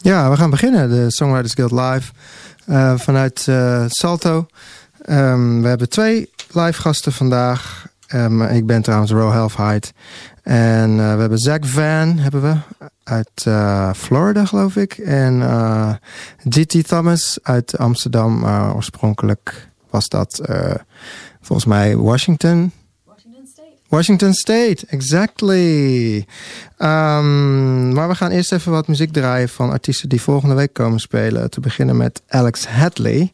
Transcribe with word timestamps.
Ja, 0.00 0.30
we 0.30 0.36
gaan 0.36 0.50
beginnen. 0.50 0.88
De 0.88 1.04
Songwriters 1.08 1.54
Guild 1.54 1.72
Live 1.72 2.12
uh, 2.68 2.98
vanuit 2.98 3.46
uh, 3.48 3.84
Salto. 3.86 4.46
Um, 5.08 5.62
we 5.62 5.68
hebben 5.68 5.88
twee 5.88 6.30
live 6.52 6.80
gasten 6.80 7.12
vandaag. 7.12 7.86
Um, 8.14 8.42
ik 8.42 8.66
ben 8.66 8.82
trouwens 8.82 9.12
Ro 9.12 9.30
Halfheid. 9.30 9.92
En 10.42 10.90
uh, 10.90 11.14
we 11.14 11.20
hebben 11.20 11.38
Zach 11.38 11.58
Van 11.60 12.18
hebben 12.18 12.42
we, 12.42 12.56
uit 13.04 13.46
Florida, 13.96 14.44
geloof 14.44 14.76
ik. 14.76 14.92
En 14.98 15.42
GT 16.48 16.88
Thomas 16.88 17.38
uit 17.42 17.78
Amsterdam. 17.78 18.44
oorspronkelijk 18.74 19.68
was 19.90 20.08
dat 20.08 20.40
volgens 21.40 21.68
mij 21.68 21.96
Washington. 21.96 22.72
Washington 23.88 24.34
State, 24.34 24.86
exactly. 24.86 26.16
Um, 26.78 27.92
maar 27.92 28.08
we 28.08 28.14
gaan 28.14 28.30
eerst 28.30 28.52
even 28.52 28.72
wat 28.72 28.88
muziek 28.88 29.12
draaien 29.12 29.48
van 29.48 29.70
artiesten 29.70 30.08
die 30.08 30.20
volgende 30.20 30.54
week 30.54 30.72
komen 30.72 31.00
spelen. 31.00 31.50
Te 31.50 31.60
beginnen 31.60 31.96
met 31.96 32.22
Alex 32.28 32.66
Hadley. 32.66 33.32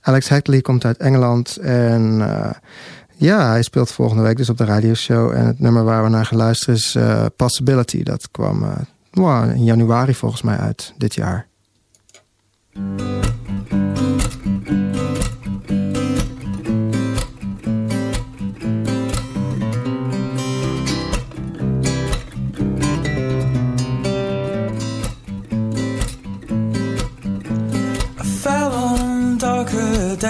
Alex 0.00 0.28
Hadley 0.28 0.60
komt 0.60 0.84
uit 0.84 0.96
Engeland 0.96 1.56
en 1.56 2.18
uh, 2.18 2.50
ja, 3.16 3.48
hij 3.48 3.62
speelt 3.62 3.92
volgende 3.92 4.22
week 4.22 4.36
dus 4.36 4.50
op 4.50 4.58
de 4.58 4.64
radioshow. 4.64 5.30
En 5.32 5.46
het 5.46 5.60
nummer 5.60 5.84
waar 5.84 6.02
we 6.02 6.08
naar 6.08 6.26
gaan 6.26 6.38
luisteren 6.38 6.74
is 6.74 6.94
uh, 6.94 7.24
Possibility. 7.36 8.02
Dat 8.02 8.30
kwam 8.30 8.64
wow, 9.10 9.50
in 9.50 9.64
januari 9.64 10.14
volgens 10.14 10.42
mij 10.42 10.56
uit 10.56 10.92
dit 10.96 11.14
jaar. 11.14 11.46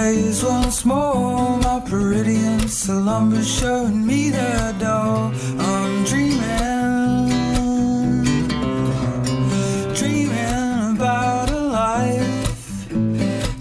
Days 0.01 0.43
once 0.43 0.85
more. 0.85 1.57
My 1.65 1.79
Peridian 1.89 2.61
slumber 2.69 3.43
showing 3.43 4.05
me 4.05 4.29
the 4.29 4.75
door. 4.85 5.31
I'm 5.71 5.93
dreaming, 6.11 7.29
dreaming 9.99 10.95
about 10.95 11.49
a 11.59 11.61
life. 11.81 12.89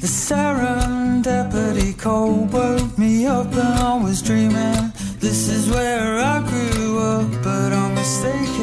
The 0.03 0.11
serendipity 0.27 1.91
cold 2.07 2.53
woke 2.53 2.95
me 2.99 3.27
up, 3.27 3.51
and 3.65 3.79
I 3.91 3.95
was 4.07 4.19
dreaming. 4.29 4.85
This 5.27 5.41
is 5.57 5.65
where 5.75 6.19
I 6.35 6.37
grew 6.51 6.99
up, 7.15 7.29
but 7.47 7.71
I'm 7.81 7.95
mistaken. 7.95 8.56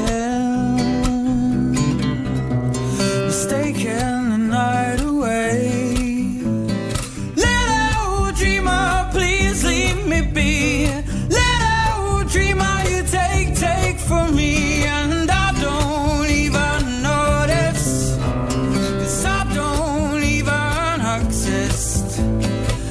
Just. 21.64 22.83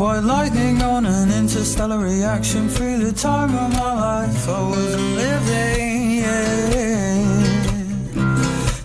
White 0.00 0.20
lightning 0.20 0.80
on 0.80 1.04
an 1.04 1.30
interstellar 1.30 1.98
reaction 1.98 2.70
Free 2.70 2.94
the 2.94 3.12
time 3.12 3.54
of 3.54 3.70
my 3.72 3.94
life 4.08 4.48
I 4.48 4.62
wasn't 4.62 5.10
living, 5.24 6.10
yeah. 6.24 7.20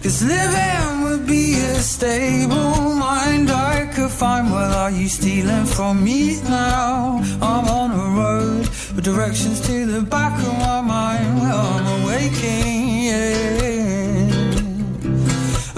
Cause 0.03 0.21
living 0.21 1.03
would 1.03 1.25
be 1.25 1.55
a 1.55 1.75
stable 1.75 2.95
mind 3.07 3.49
I 3.49 3.89
could 3.95 4.11
find. 4.11 4.51
Well, 4.51 4.73
are 4.73 4.91
you 4.91 5.07
stealing 5.07 5.65
from 5.65 6.03
me 6.03 6.41
now? 6.43 7.21
I'm 7.41 7.65
on 7.79 7.91
a 7.91 8.07
road 8.21 8.67
with 8.93 9.05
directions 9.05 9.61
to 9.67 9.85
the 9.85 10.01
back 10.01 10.37
of 10.37 10.53
my 10.67 10.81
mind. 10.81 11.39
Well, 11.39 11.61
I'm 11.75 11.85
awaking, 11.97 13.03
yeah. 13.09 13.61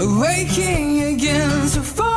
Awaking 0.00 1.02
again 1.14 1.68
find. 1.68 2.07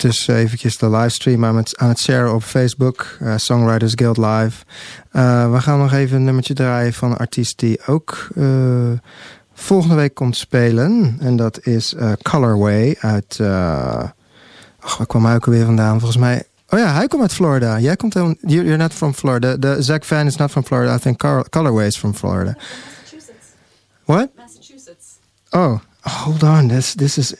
Ben 0.00 0.08
ondertussen 0.08 0.44
eventjes 0.44 0.78
de 0.78 0.90
livestream 0.90 1.44
aan 1.44 1.56
het, 1.56 1.78
aan 1.78 1.88
het 1.88 1.98
sharen 1.98 2.34
op 2.34 2.42
Facebook. 2.42 3.16
Uh, 3.22 3.34
Songwriters 3.36 3.92
Guild 3.94 4.16
Live. 4.16 4.64
Uh, 5.12 5.52
we 5.52 5.60
gaan 5.60 5.78
nog 5.78 5.92
even 5.92 6.16
een 6.16 6.24
nummertje 6.24 6.54
draaien 6.54 6.92
van 6.92 7.10
een 7.10 7.16
artiest 7.16 7.58
die 7.58 7.86
ook 7.86 8.28
uh, 8.34 8.90
volgende 9.54 9.94
week 9.94 10.14
komt 10.14 10.36
spelen. 10.36 11.16
En 11.20 11.36
dat 11.36 11.66
is 11.66 11.94
Colorway 12.22 12.96
uit... 13.00 13.40
ach, 14.80 14.96
waar 14.96 15.06
kwam 15.06 15.24
hij 15.24 15.34
ook 15.34 15.46
alweer 15.46 15.64
vandaan? 15.64 15.98
Volgens 15.98 16.20
mij... 16.20 16.44
Oh 16.68 16.78
ja, 16.78 16.94
hij 16.94 17.06
komt 17.06 17.22
uit 17.22 17.32
Florida. 17.32 17.78
Jij 17.78 17.96
komt 17.96 18.12
dan... 18.12 18.36
You're 18.40 18.76
not 18.76 18.92
from 18.92 19.14
Florida. 19.14 19.58
The 19.58 19.76
Zach 19.82 20.04
Fan 20.04 20.26
is 20.26 20.36
not 20.36 20.50
from 20.50 20.64
Florida. 20.64 20.94
I 20.94 20.98
think 20.98 21.22
Colorway 21.50 21.86
is 21.86 21.96
from 21.96 22.14
Florida. 22.14 22.56
Massachusetts. 22.56 23.46
What? 24.04 24.28
Massachusetts. 24.36 25.06
Oh, 25.50 25.78
hold 26.00 26.42
on. 26.42 26.68
This, 26.68 26.94
this 26.94 27.18
is... 27.18 27.34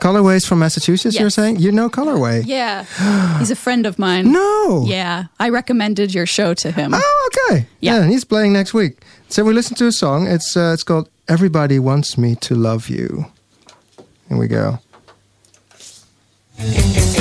Colorways 0.00 0.46
from 0.46 0.58
Massachusetts, 0.58 1.14
yes. 1.14 1.20
you're 1.20 1.30
saying? 1.30 1.56
You 1.58 1.72
know 1.72 1.88
Colorway? 1.88 2.44
Yeah. 2.50 2.84
He's 3.38 3.50
a 3.50 3.56
friend 3.56 3.86
of 3.86 3.98
mine. 3.98 4.32
No. 4.40 4.84
Yeah. 4.86 5.24
I 5.38 5.48
recommended 5.48 6.14
your 6.14 6.26
show 6.26 6.54
to 6.54 6.70
him. 6.70 6.92
Oh, 6.94 7.30
okay. 7.30 7.66
Yeah. 7.80 8.00
yeah 8.00 8.06
he's 8.06 8.24
playing 8.24 8.52
next 8.52 8.74
week. 8.74 9.02
So 9.28 9.44
we 9.44 9.52
listen 9.52 9.76
to 9.76 9.86
a 9.86 9.92
song. 9.92 10.26
It's 10.26 10.56
uh, 10.56 10.72
it's 10.74 10.82
called 10.82 11.08
Everybody 11.28 11.78
Wants 11.78 12.16
Me 12.18 12.34
to 12.36 12.54
Love 12.54 12.88
You. 12.88 13.26
Here 14.28 14.38
we 14.38 14.48
go. 14.48 14.78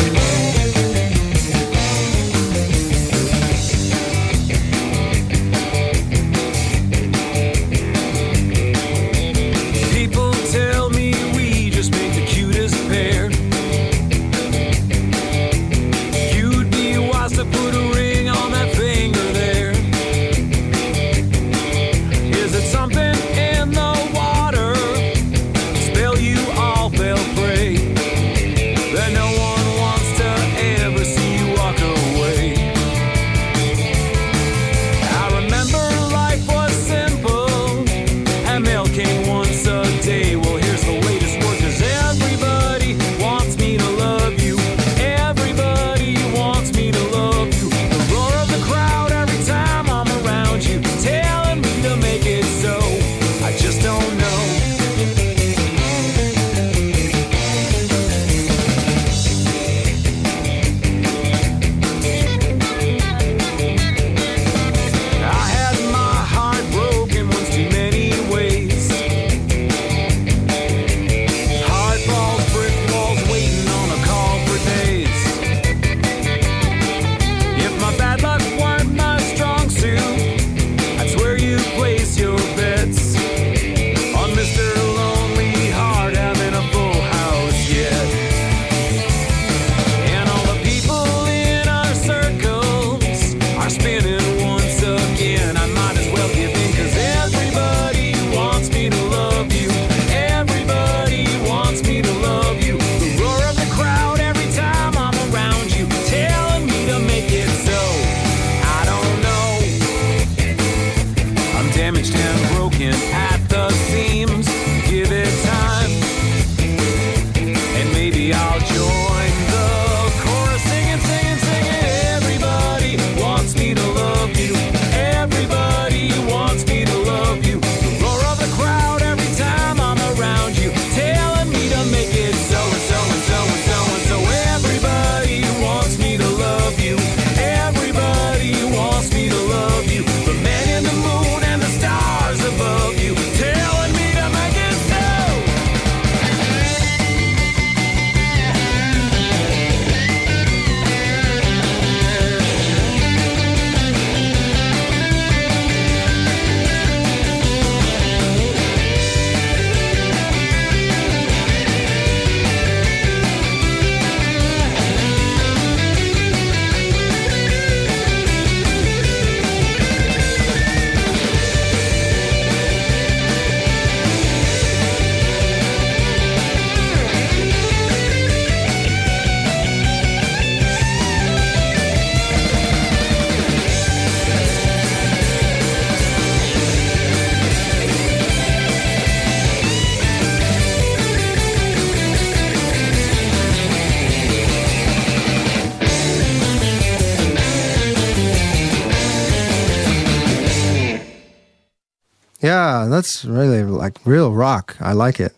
that's 202.90 203.26
really 203.26 203.64
like 203.64 203.98
real 204.06 204.32
rock. 204.34 204.76
I 204.80 204.94
like 204.94 205.20
it. 205.20 205.34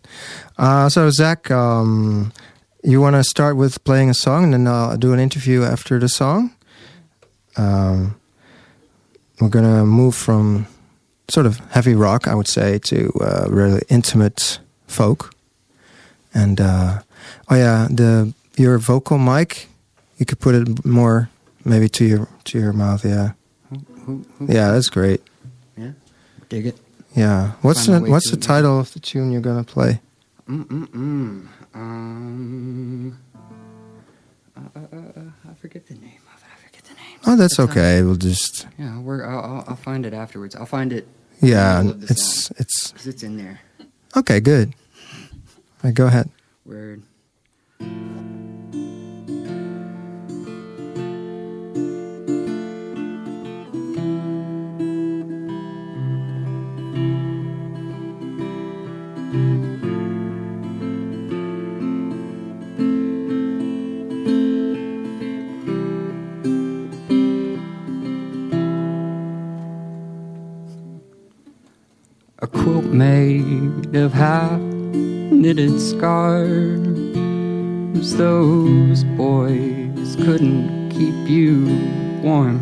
Uh, 0.58 0.88
so 0.88 1.10
Zach, 1.10 1.50
um, 1.50 2.32
you 2.82 3.00
want 3.00 3.16
to 3.16 3.24
start 3.24 3.56
with 3.56 3.82
playing 3.84 4.10
a 4.10 4.14
song, 4.14 4.44
and 4.44 4.52
then 4.54 4.66
I'll 4.66 4.96
do 4.96 5.12
an 5.12 5.20
interview 5.20 5.62
after 5.62 5.98
the 5.98 6.08
song. 6.08 6.52
Um, 7.56 8.16
we're 9.40 9.48
gonna 9.48 9.84
move 9.84 10.14
from 10.14 10.66
sort 11.28 11.46
of 11.46 11.58
heavy 11.70 11.94
rock, 11.94 12.28
I 12.28 12.34
would 12.34 12.48
say, 12.48 12.78
to 12.78 13.12
uh, 13.20 13.46
really 13.48 13.82
intimate 13.88 14.60
folk. 14.86 15.34
And 16.34 16.60
uh, 16.60 17.02
oh 17.50 17.56
yeah, 17.56 17.88
the 17.90 18.34
your 18.56 18.78
vocal 18.78 19.18
mic, 19.18 19.68
you 20.18 20.26
could 20.26 20.40
put 20.40 20.54
it 20.54 20.84
more 20.84 21.28
maybe 21.64 21.88
to 21.88 22.04
your 22.04 22.28
to 22.44 22.58
your 22.58 22.72
mouth. 22.72 23.04
Yeah, 23.04 23.32
yeah, 24.40 24.72
that's 24.72 24.88
great. 24.88 25.22
yeah. 25.76 25.92
Dig 26.48 26.66
it. 26.66 26.78
Yeah, 27.14 27.52
what's 27.62 27.86
the 27.86 28.00
what's 28.00 28.30
the 28.30 28.36
title 28.36 28.78
of 28.80 28.92
the 28.92 29.00
tune 29.00 29.32
you're 29.32 29.40
gonna 29.42 29.64
play? 29.64 30.00
Mm 30.48 30.64
mm 30.66 30.86
mm. 30.88 31.46
Um. 31.74 33.18
Uh, 34.56 34.60
uh, 34.76 34.96
uh, 34.96 35.20
I 35.50 35.54
forget 35.60 35.86
the 35.86 35.94
name 35.94 36.20
of 36.34 36.40
it. 36.42 36.46
I 36.52 36.66
forget 36.66 36.84
the 36.84 36.94
name. 36.94 37.18
Oh, 37.26 37.36
that's 37.36 37.54
It's, 37.54 37.58
uh, 37.60 37.64
okay. 37.64 38.02
We'll 38.02 38.16
just 38.16 38.66
Yeah, 38.78 38.98
we're, 39.00 39.24
I'll, 39.24 39.38
I'll, 39.44 39.64
I'll 39.68 39.76
find 39.76 40.04
it 40.06 40.12
afterwards. 40.14 40.54
I'll 40.54 40.66
find 40.66 40.92
it 40.92 41.06
yeah. 41.40 41.80
of 41.80 42.00
the 42.00 42.06
It's 42.10 42.50
it's 42.52 42.92
because 42.92 43.06
it's 43.06 43.22
in 43.22 43.36
there. 43.36 43.60
okay. 44.16 44.40
Good. 44.40 44.74
All 45.20 45.84
right, 45.84 45.94
go 45.94 46.06
ahead. 46.06 46.30
Word. 46.64 47.02
Of 73.94 74.12
half 74.12 74.58
knitted 74.60 75.80
scarves. 75.80 76.90
Those 78.16 79.04
boys 79.04 80.16
couldn't 80.16 80.90
keep 80.90 81.28
you 81.28 81.66
warm. 82.22 82.58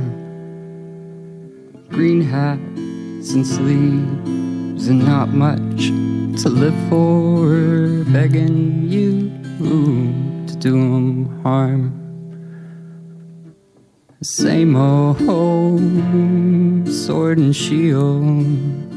Green 1.89 2.21
hats 2.21 3.33
and 3.33 3.47
sleeves, 3.47 4.89
and 4.89 5.05
not 5.07 5.29
much 5.29 5.89
to 6.43 6.49
live 6.49 6.75
for. 6.89 8.05
Begging 8.13 8.89
you 8.89 9.31
to 10.49 10.57
do 10.59 10.77
'em 10.77 11.27
harm. 11.43 11.93
Same 14.23 14.75
old 14.75 15.81
sword 16.89 17.39
and 17.39 17.55
shield 17.55 18.90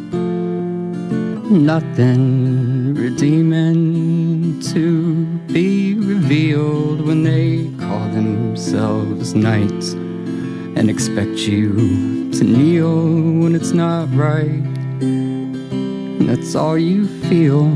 nothing 1.54 2.96
redeeming 2.96 4.60
to 4.60 5.26
be 5.54 5.94
revealed 5.94 7.00
when 7.02 7.24
they 7.24 7.70
call 7.80 8.10
themselves 8.10 9.36
knights 9.36 9.94
and 9.94 10.90
expect 10.90 11.38
you 11.48 12.32
to 12.32 12.44
kneel 12.44 13.06
when 13.42 13.54
it's 13.54 13.72
not 13.72 14.12
right. 14.16 14.64
And 15.02 16.28
that's 16.28 16.56
all 16.56 16.78
you 16.78 17.08
feel. 17.30 17.70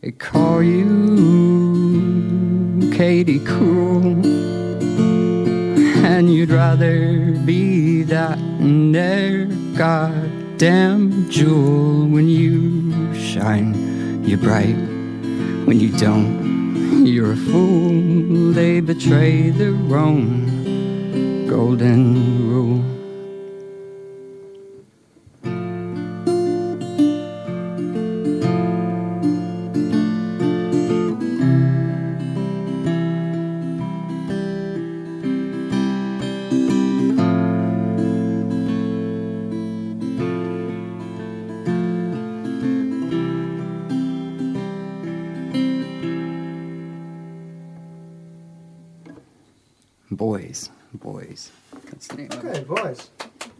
They 0.00 0.12
call 0.12 0.62
you 0.62 0.86
Katie 2.96 3.44
Cruel. 3.44 4.24
And 6.06 6.32
you'd 6.32 6.50
rather 6.50 7.32
be 7.44 8.04
that 8.04 8.38
and 8.38 8.94
their 8.94 9.46
goddamn 10.58 11.30
jewel 11.30 12.08
when 12.08 12.26
you 12.28 13.14
shine, 13.14 14.24
you're 14.24 14.38
bright. 14.38 14.74
When 15.66 15.78
you 15.78 15.96
don't, 15.96 17.06
you're 17.06 17.34
a 17.34 17.36
fool. 17.36 18.52
They 18.52 18.80
betray 18.80 19.50
their 19.50 19.70
own 19.96 21.46
golden 21.46 22.50
rule. 22.50 22.97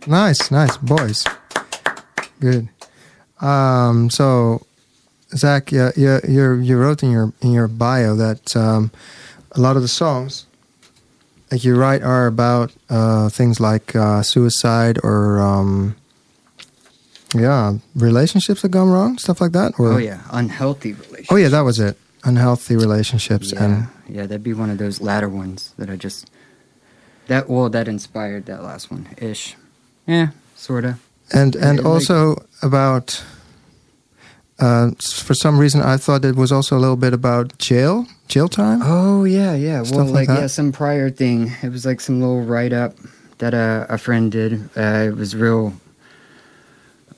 Nice, 0.09 0.51
nice, 0.51 0.77
boys. 0.79 1.25
Good. 2.41 2.69
Um, 3.41 4.09
so, 4.09 4.65
Zach, 5.37 5.71
yeah, 5.71 5.91
yeah, 5.97 6.21
you 6.27 6.55
you 6.55 6.79
wrote 6.79 7.03
in 7.03 7.11
your 7.11 7.33
in 7.43 7.53
your 7.53 7.69
bio 7.69 8.17
that 8.17 8.57
um, 8.57 8.91
a 9.53 9.61
lot 9.61 9.77
of 9.77 9.83
the 9.83 9.89
songs 9.89 10.47
that 11.51 11.63
you 11.63 11.77
write 11.77 12.03
are 12.03 12.27
about 12.27 12.73
uh, 12.89 13.29
things 13.29 13.61
like 13.61 13.95
uh, 13.95 14.23
suicide 14.23 14.99
or 15.05 15.41
um, 15.41 15.95
yeah, 17.35 17.75
relationships 17.95 18.63
that 18.63 18.71
gone 18.71 18.89
wrong, 18.89 19.19
stuff 19.19 19.41
like 19.43 19.53
that. 19.53 19.79
Or 19.79 19.93
Oh 19.93 19.99
yeah, 19.99 20.23
unhealthy 20.31 20.95
relationships. 20.95 21.33
oh 21.33 21.37
yeah, 21.37 21.49
that 21.49 21.61
was 21.61 21.79
it. 21.79 21.99
Unhealthy 22.25 22.77
relationships 22.77 23.53
Yeah, 23.53 23.65
and 23.65 23.89
yeah, 24.09 24.23
that'd 24.23 24.43
be 24.43 24.55
one 24.55 24.71
of 24.71 24.79
those 24.79 25.01
latter 25.01 25.29
ones 25.29 25.75
that 25.79 25.89
I 25.91 25.97
just 25.97 26.31
that 27.29 27.49
well 27.49 27.69
that 27.69 27.89
inspired 27.89 28.47
that 28.47 28.63
last 28.63 28.91
one 28.91 29.09
ish. 29.19 29.55
Yeah, 30.09 30.31
sorta. 30.57 30.99
and 31.33 31.55
and 31.55 31.79
like- 31.79 31.87
also 31.87 32.43
about 32.63 33.23
uh, 34.59 34.91
for 35.25 35.35
some 35.35 35.59
reason 35.59 35.83
I 35.83 35.97
thought 35.99 36.25
it 36.25 36.35
was 36.35 36.51
also 36.51 36.77
a 36.77 36.81
little 36.81 36.97
bit 36.97 37.13
about 37.13 37.57
jail 37.59 38.07
jail 38.27 38.49
time. 38.49 38.81
Oh 38.83 39.25
yeah, 39.25 39.55
yeah. 39.55 39.83
Stuff 39.83 39.97
well, 39.97 40.07
like 40.07 40.29
like, 40.29 40.39
yeah, 40.39 40.47
some 40.49 40.73
prior 40.73 41.11
thing. 41.11 41.53
It 41.63 41.71
was 41.71 41.85
like 41.87 42.01
some 42.01 42.21
little 42.21 42.43
write 42.43 42.73
up 42.73 42.95
that 43.39 43.55
uh, 43.55 43.87
a 43.89 43.99
friend 43.99 44.33
did. 44.33 44.69
Uh, 44.77 45.07
it 45.09 45.17
was 45.17 45.37
real. 45.37 45.73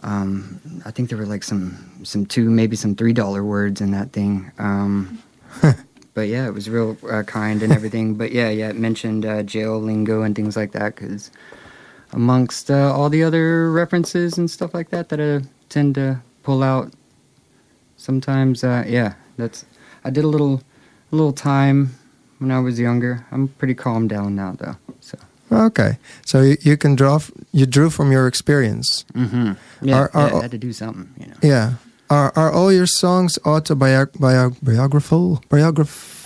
Um, 0.02 0.60
I 0.84 0.90
think 0.90 1.08
there 1.08 1.18
were 1.18 1.26
like 1.26 1.44
some 1.44 2.02
some 2.04 2.26
two 2.26 2.50
maybe 2.50 2.76
some 2.76 2.94
three 2.94 3.12
dollar 3.12 3.44
words 3.44 3.80
in 3.80 3.92
that 3.92 4.12
thing. 4.12 4.50
Um, 4.58 5.22
but 6.14 6.28
yeah, 6.28 6.46
it 6.46 6.54
was 6.54 6.68
real 6.68 6.96
uh, 7.10 7.22
kind 7.22 7.62
and 7.62 7.72
everything. 7.72 8.14
but 8.14 8.32
yeah, 8.32 8.50
yeah, 8.50 8.70
it 8.70 8.76
mentioned 8.76 9.24
uh, 9.24 9.42
jail 9.42 9.80
lingo 9.80 10.22
and 10.22 10.34
things 10.34 10.56
like 10.56 10.72
that 10.72 10.96
because 10.96 11.30
amongst 12.12 12.70
uh, 12.70 12.92
all 12.94 13.08
the 13.08 13.22
other 13.22 13.70
references 13.70 14.38
and 14.38 14.50
stuff 14.50 14.74
like 14.74 14.90
that 14.90 15.08
that 15.10 15.20
I 15.20 15.42
tend 15.68 15.94
to 15.94 16.20
pull 16.42 16.62
out 16.62 16.92
sometimes, 17.96 18.64
uh, 18.64 18.84
yeah, 18.86 19.14
that's 19.36 19.64
I 20.04 20.10
did 20.10 20.24
a 20.24 20.28
little 20.28 20.62
a 21.12 21.16
little 21.16 21.32
time 21.32 21.94
when 22.38 22.50
I 22.50 22.58
was 22.60 22.78
younger. 22.80 23.26
I'm 23.32 23.48
pretty 23.48 23.74
calmed 23.74 24.08
down 24.10 24.34
now 24.34 24.54
though. 24.58 24.76
So 25.00 25.18
Okay, 25.52 25.98
so 26.24 26.42
you, 26.42 26.56
you 26.62 26.76
can 26.76 26.94
draw 26.94 27.16
f- 27.16 27.32
you 27.52 27.66
drew 27.66 27.90
from 27.90 28.12
your 28.12 28.26
experience. 28.28 29.04
mm-hmm. 29.14 29.52
yeah, 29.82 29.96
Are- 29.98 30.10
are- 30.14 30.28
yeah, 30.30 30.38
I 30.38 30.42
had 30.42 30.50
to 30.52 30.58
do 30.58 30.72
something, 30.72 31.08
you 31.18 31.26
know. 31.26 31.36
Yeah, 31.42 31.72
are 32.08 32.32
are 32.36 32.50
all 32.52 32.72
your 32.72 32.86
songs 32.86 33.38
autobiographical? 33.44 35.42
Biograph 35.48 36.16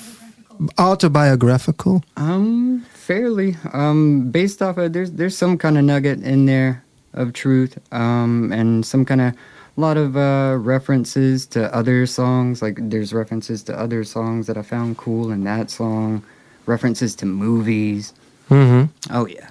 autobiographical? 0.79 2.05
Um, 2.17 2.84
fairly. 3.05 3.57
Um, 3.73 4.31
based 4.31 4.63
off 4.63 4.79
of 4.79 4.93
there's 4.93 5.13
there's 5.13 5.37
some 5.37 5.59
kind 5.59 5.77
of 5.79 5.85
nugget 5.85 6.23
in 6.23 6.47
there 6.47 6.85
of 7.13 7.33
truth. 7.33 7.79
Um, 7.93 8.53
and 8.53 8.85
some 8.85 9.05
kind 9.05 9.21
of 9.21 9.35
a 9.77 9.81
lot 9.81 9.97
of 9.97 10.17
uh, 10.17 10.57
references 10.59 11.47
to 11.47 11.75
other 11.75 12.07
songs. 12.07 12.63
Like 12.63 12.79
there's 12.81 13.13
references 13.13 13.63
to 13.65 13.79
other 13.79 14.05
songs 14.05 14.47
that 14.47 14.57
I 14.57 14.63
found 14.63 14.97
cool 14.97 15.31
in 15.31 15.45
that 15.45 15.71
song. 15.71 16.25
References 16.67 17.15
to 17.17 17.27
movies. 17.27 18.15
Mm-hmm. 18.51 19.15
Oh 19.15 19.27
yeah. 19.27 19.51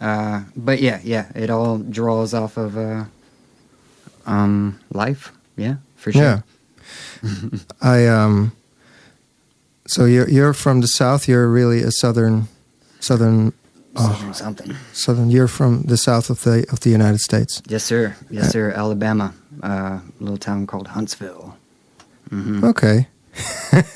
Uh, 0.00 0.42
but 0.56 0.80
yeah, 0.80 1.00
yeah, 1.04 1.30
it 1.34 1.48
all 1.50 1.78
draws 1.78 2.34
off 2.34 2.56
of 2.56 2.76
uh, 2.76 3.04
um, 4.26 4.80
life. 4.92 5.32
Yeah, 5.56 5.76
for 5.96 6.12
sure. 6.12 6.22
Yeah. 6.22 6.40
I 7.80 8.06
um. 8.06 8.52
So 9.86 10.04
you're 10.06 10.28
you're 10.28 10.54
from 10.54 10.80
the 10.80 10.86
south. 10.88 11.28
You're 11.28 11.48
really 11.48 11.82
a 11.82 11.90
southern, 11.90 12.48
southern 13.02 13.52
Southern 13.94 14.32
something. 14.32 14.74
Southern. 14.94 15.30
You're 15.30 15.48
from 15.48 15.82
the 15.82 15.96
south 15.98 16.30
of 16.30 16.42
the 16.44 16.64
of 16.72 16.80
the 16.80 16.88
United 16.90 17.20
States. 17.20 17.60
Yes, 17.68 17.84
sir. 17.84 18.16
Yes, 18.30 18.50
sir. 18.50 18.72
Alabama, 18.72 19.34
uh, 19.62 20.00
a 20.00 20.02
little 20.18 20.38
town 20.38 20.66
called 20.66 20.88
Huntsville. 20.88 21.56
hmm 22.30 22.64
Okay. 22.64 23.06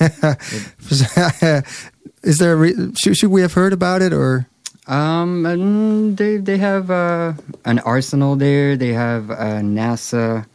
Is 2.23 2.37
there? 2.37 2.53
A 2.53 2.55
re- 2.55 2.93
should, 3.01 3.17
should 3.17 3.31
we 3.31 3.41
have 3.41 3.53
heard 3.53 3.73
about 3.73 4.01
it 4.01 4.13
or? 4.13 4.45
Um, 4.87 6.15
they 6.15 6.37
they 6.37 6.57
have 6.57 6.91
uh, 6.91 7.33
an 7.65 7.79
arsenal 7.79 8.35
there. 8.35 8.77
They 8.77 8.93
have 8.93 9.31
uh, 9.31 9.61
NASA. 9.65 10.45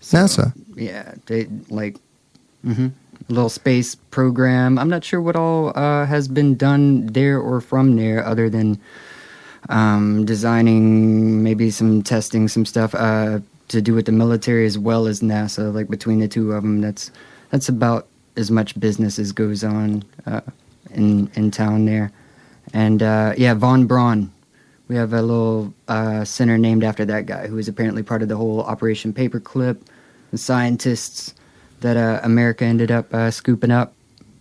So, 0.00 0.18
NASA? 0.18 0.52
Yeah, 0.76 1.14
they 1.26 1.48
like 1.70 1.96
hmm 2.62 2.86
a 2.86 3.05
little 3.28 3.48
space 3.48 3.94
program. 3.94 4.78
I'm 4.78 4.88
not 4.88 5.04
sure 5.04 5.20
what 5.20 5.36
all 5.36 5.76
uh, 5.76 6.06
has 6.06 6.28
been 6.28 6.56
done 6.56 7.06
there 7.06 7.40
or 7.40 7.60
from 7.60 7.96
there, 7.96 8.24
other 8.24 8.48
than 8.48 8.80
um, 9.68 10.24
designing, 10.24 11.42
maybe 11.42 11.70
some 11.70 12.02
testing, 12.02 12.48
some 12.48 12.64
stuff 12.64 12.94
uh, 12.94 13.40
to 13.68 13.82
do 13.82 13.94
with 13.94 14.06
the 14.06 14.12
military 14.12 14.66
as 14.66 14.78
well 14.78 15.06
as 15.06 15.20
NASA. 15.20 15.72
Like 15.74 15.88
between 15.88 16.20
the 16.20 16.28
two 16.28 16.52
of 16.52 16.62
them, 16.62 16.80
that's 16.80 17.10
that's 17.50 17.68
about 17.68 18.06
as 18.36 18.50
much 18.50 18.78
business 18.78 19.18
as 19.18 19.32
goes 19.32 19.64
on 19.64 20.04
uh, 20.26 20.42
in 20.94 21.30
in 21.34 21.50
town 21.50 21.84
there. 21.84 22.12
And 22.72 23.02
uh, 23.02 23.34
yeah, 23.36 23.54
Von 23.54 23.86
Braun. 23.86 24.32
We 24.88 24.94
have 24.94 25.12
a 25.12 25.20
little 25.20 25.74
uh, 25.88 26.24
center 26.24 26.58
named 26.58 26.84
after 26.84 27.04
that 27.06 27.26
guy 27.26 27.48
who 27.48 27.56
was 27.56 27.66
apparently 27.66 28.04
part 28.04 28.22
of 28.22 28.28
the 28.28 28.36
whole 28.36 28.60
Operation 28.62 29.12
Paperclip. 29.12 29.80
The 30.30 30.38
scientists 30.38 31.34
that 31.80 31.96
uh, 31.96 32.20
America 32.22 32.64
ended 32.64 32.90
up 32.90 33.12
uh, 33.12 33.30
scooping 33.30 33.70
up 33.70 33.92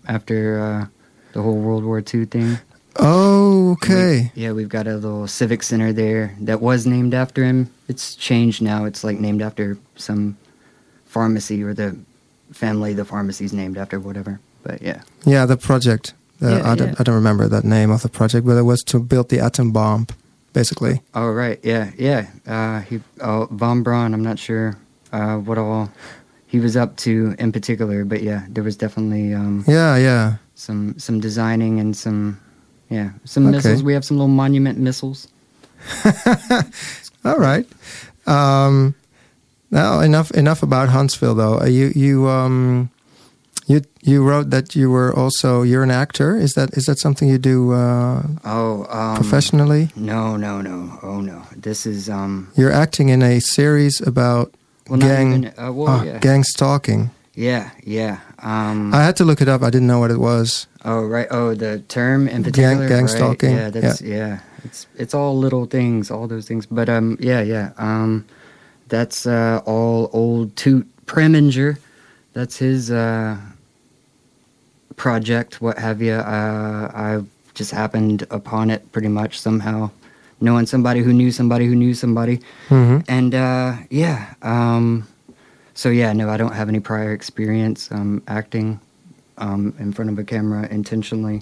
after 0.07 0.59
uh, 0.59 0.85
the 1.33 1.41
whole 1.41 1.57
World 1.59 1.83
War 1.83 1.99
II 1.99 2.25
thing. 2.25 2.57
Oh, 2.97 3.71
okay. 3.73 4.31
We- 4.35 4.43
yeah, 4.43 4.51
we've 4.53 4.69
got 4.69 4.87
a 4.87 4.95
little 4.95 5.27
civic 5.27 5.63
center 5.63 5.91
there 5.91 6.35
that 6.41 6.61
was 6.61 6.85
named 6.85 7.13
after 7.13 7.43
him. 7.43 7.69
It's 7.87 8.15
changed 8.15 8.61
now. 8.61 8.85
It's 8.85 9.03
like 9.03 9.19
named 9.19 9.41
after 9.41 9.77
some 9.95 10.37
pharmacy 11.05 11.61
or 11.63 11.73
the 11.73 11.97
family 12.51 12.93
the 12.93 13.03
pharmacy's 13.05 13.51
named 13.53 13.77
after, 13.77 13.99
whatever. 13.99 14.39
But 14.63 14.81
yeah. 14.81 15.01
Yeah, 15.25 15.45
the 15.45 15.57
project. 15.57 16.13
Uh, 16.41 16.47
Yeah, 16.49 16.71
I, 16.71 16.75
don't, 16.75 16.87
yeah. 16.89 16.95
I 16.99 17.03
don't 17.03 17.15
remember 17.15 17.47
that 17.47 17.63
name 17.63 17.91
of 17.91 18.01
the 18.01 18.09
project, 18.09 18.45
but 18.45 18.57
it 18.57 18.63
was 18.63 18.83
to 18.85 18.99
build 18.99 19.29
the 19.29 19.39
atom 19.39 19.71
bomb, 19.71 20.07
basically. 20.53 21.01
Oh 21.13 21.29
right, 21.31 21.59
yeah, 21.63 21.91
yeah. 21.97 22.27
Uh, 22.47 22.79
he 22.81 23.01
oh, 23.21 23.47
von 23.51 23.83
Braun. 23.83 24.13
I'm 24.13 24.23
not 24.23 24.39
sure 24.39 24.77
uh, 25.13 25.37
what 25.37 25.57
all 25.57 25.89
he 26.55 26.59
was 26.63 26.75
up 26.77 26.95
to 27.03 27.35
in 27.37 27.51
particular, 27.51 28.05
but 28.05 28.23
yeah, 28.23 28.45
there 28.53 28.63
was 28.63 28.77
definitely 28.77 29.33
um, 29.35 29.65
Yeah, 29.67 29.97
yeah. 29.99 30.35
some 30.55 30.95
some 30.97 31.19
designing 31.19 31.79
and 31.81 31.91
some 31.97 32.39
yeah 32.89 33.09
some 33.25 33.43
Okay. 33.47 33.55
missiles. 33.57 33.83
We 33.83 33.93
have 33.93 34.05
some 34.05 34.15
little 34.17 34.35
monument 34.43 34.77
missiles. 34.79 35.27
All 37.25 37.37
right. 37.37 37.67
Um, 38.27 38.95
now 39.69 39.99
enough 39.99 40.31
enough 40.31 40.63
about 40.63 40.87
Huntsville, 40.89 41.35
though. 41.35 41.59
Uh, 41.59 41.65
you 41.67 41.91
you 41.95 42.27
um, 42.29 42.89
you 43.67 43.81
you 44.01 44.23
wrote 44.23 44.49
that 44.51 44.75
you 44.75 44.89
were 44.89 45.11
also 45.13 45.63
you're 45.63 45.83
an 45.83 45.91
actor. 45.91 46.37
Is 46.37 46.53
that 46.53 46.69
is 46.77 46.85
that 46.85 46.99
something 46.99 47.27
you 47.27 47.37
do 47.37 47.73
uh, 47.73 48.23
Oh, 48.45 48.85
um, 48.89 49.15
professionally? 49.17 49.89
No, 49.95 50.37
no, 50.37 50.61
no. 50.61 50.99
Oh 51.03 51.19
no. 51.21 51.41
This 51.55 51.85
is 51.85 52.07
um. 52.09 52.47
You're 52.55 52.71
acting 52.71 53.09
in 53.09 53.21
a 53.21 53.39
series 53.41 53.99
about 54.07 54.53
Well, 54.89 54.99
gang 54.99 55.43
even. 55.43 55.53
Uh, 55.57 55.71
well, 55.71 55.87
ah, 55.89 56.03
yeah. 56.03 56.19
gang 56.19 56.43
stalking. 56.43 57.11
Yeah, 57.33 57.71
yeah. 57.83 58.19
Um. 58.39 58.93
I 58.93 59.03
had 59.03 59.15
to 59.17 59.25
look 59.25 59.41
it 59.41 59.49
up. 59.49 59.61
I 59.61 59.69
didn't 59.69 59.87
know 59.87 59.99
what 59.99 60.11
it 60.11 60.19
was. 60.19 60.67
oh 60.85 61.03
right. 61.05 61.27
Oh, 61.31 61.53
the 61.53 61.79
term 61.87 62.27
in 62.27 62.43
particular. 62.43 62.87
gang 62.87 63.05
right? 63.05 63.09
stalking, 63.09 63.51
Yeah, 63.51 63.69
that's 63.69 64.01
yeah. 64.01 64.39
It's 64.63 64.87
it's 64.95 65.13
all 65.13 65.37
little 65.37 65.65
things, 65.65 66.09
all 66.11 66.27
those 66.27 66.47
things. 66.47 66.65
But 66.65 66.89
um, 66.89 67.17
yeah, 67.19 67.41
yeah. 67.41 67.71
Um, 67.77 68.25
that's 68.87 69.25
uh 69.25 69.61
all 69.65 70.09
old 70.13 70.55
Toot 70.55 70.87
Preminger. 71.05 71.77
That's 72.33 72.57
his 72.57 72.91
uh 72.91 73.37
project, 74.95 75.61
what 75.61 75.77
have 75.77 76.01
you. 76.01 76.13
Uh, 76.13 76.91
I 76.93 77.23
just 77.53 77.71
happened 77.71 78.25
upon 78.31 78.69
it 78.69 78.91
pretty 78.91 79.07
much 79.07 79.39
somehow, 79.39 79.91
knowing 80.45 80.65
somebody 80.67 81.01
who 81.05 81.11
knew 81.19 81.31
somebody 81.31 81.65
who 81.69 81.75
knew 81.75 81.93
somebody. 81.93 82.39
hmm 82.69 82.99
And 83.17 83.33
uh, 83.33 83.73
yeah, 83.89 84.17
um, 84.41 84.85
so 85.73 85.89
yeah, 85.89 86.13
no, 86.13 86.29
I 86.29 86.37
don't 86.37 86.53
have 86.53 86.69
any 86.69 86.79
prior 86.79 87.11
experience 87.19 87.91
um, 87.91 88.21
acting 88.27 88.79
um, 89.37 89.73
in 89.79 89.91
front 89.93 90.09
of 90.11 90.17
a 90.19 90.23
camera 90.23 90.67
intentionally, 90.71 91.41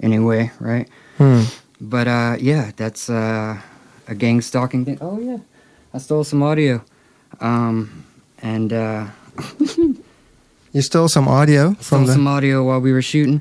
anyway, 0.00 0.50
right? 0.60 0.86
Hmm. 1.18 1.42
But 1.80 2.06
uh, 2.06 2.36
yeah, 2.40 2.70
that's 2.76 3.08
uh, 3.10 3.56
a 4.06 4.14
gang 4.14 4.42
stalking 4.42 4.84
thing. 4.84 4.98
Oh 5.00 5.18
yeah, 5.18 5.38
I 5.94 5.98
stole 5.98 6.24
some 6.24 6.42
audio, 6.50 6.80
um, 7.40 8.04
and 8.42 8.72
uh, 8.72 9.06
You 10.72 10.80
stole 10.82 11.08
some 11.08 11.28
audio 11.28 11.74
stole 11.74 11.82
from 11.82 12.06
the. 12.06 12.12
some 12.12 12.26
audio 12.26 12.64
while 12.64 12.80
we 12.80 12.92
were 12.92 13.02
shooting, 13.02 13.40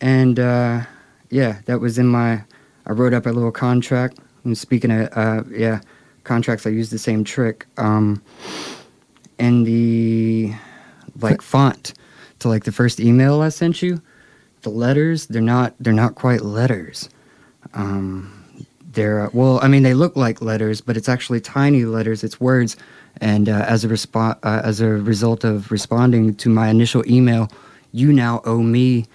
and 0.00 0.38
uh, 0.38 0.82
yeah, 1.30 1.60
that 1.66 1.80
was 1.80 1.98
in 1.98 2.06
my. 2.06 2.42
I 2.86 2.92
wrote 2.92 3.12
up 3.16 3.26
a 3.26 3.30
little 3.30 3.52
contract. 3.52 4.18
And 4.44 4.56
speaking 4.56 4.90
of 4.90 5.08
uh, 5.16 5.42
yeah, 5.50 5.80
contracts, 6.24 6.66
I 6.66 6.70
use 6.70 6.90
the 6.90 6.98
same 6.98 7.24
trick. 7.24 7.66
Um, 7.76 8.22
in 9.38 9.64
the 9.64 10.52
like 11.20 11.42
font 11.42 11.94
to 12.38 12.48
like 12.48 12.64
the 12.64 12.72
first 12.72 13.00
email 13.00 13.40
I 13.40 13.48
sent 13.48 13.82
you, 13.82 14.00
the 14.62 14.70
letters 14.70 15.26
they're 15.26 15.42
not 15.42 15.74
they're 15.80 15.92
not 15.92 16.14
quite 16.14 16.42
letters. 16.42 17.08
Um, 17.74 18.44
they're 18.92 19.26
uh, 19.26 19.30
well, 19.32 19.58
I 19.62 19.68
mean 19.68 19.82
they 19.82 19.94
look 19.94 20.16
like 20.16 20.42
letters, 20.42 20.80
but 20.80 20.96
it's 20.96 21.08
actually 21.08 21.40
tiny 21.40 21.84
letters. 21.84 22.22
It's 22.22 22.40
words, 22.40 22.76
and 23.20 23.48
uh, 23.48 23.64
as 23.66 23.84
a 23.84 23.88
respo- 23.88 24.38
uh, 24.42 24.60
as 24.64 24.80
a 24.80 24.88
result 24.88 25.44
of 25.44 25.70
responding 25.70 26.34
to 26.36 26.48
my 26.48 26.68
initial 26.68 27.02
email, 27.10 27.50
you 27.92 28.12
now 28.12 28.42
owe 28.44 28.62
me 28.62 29.06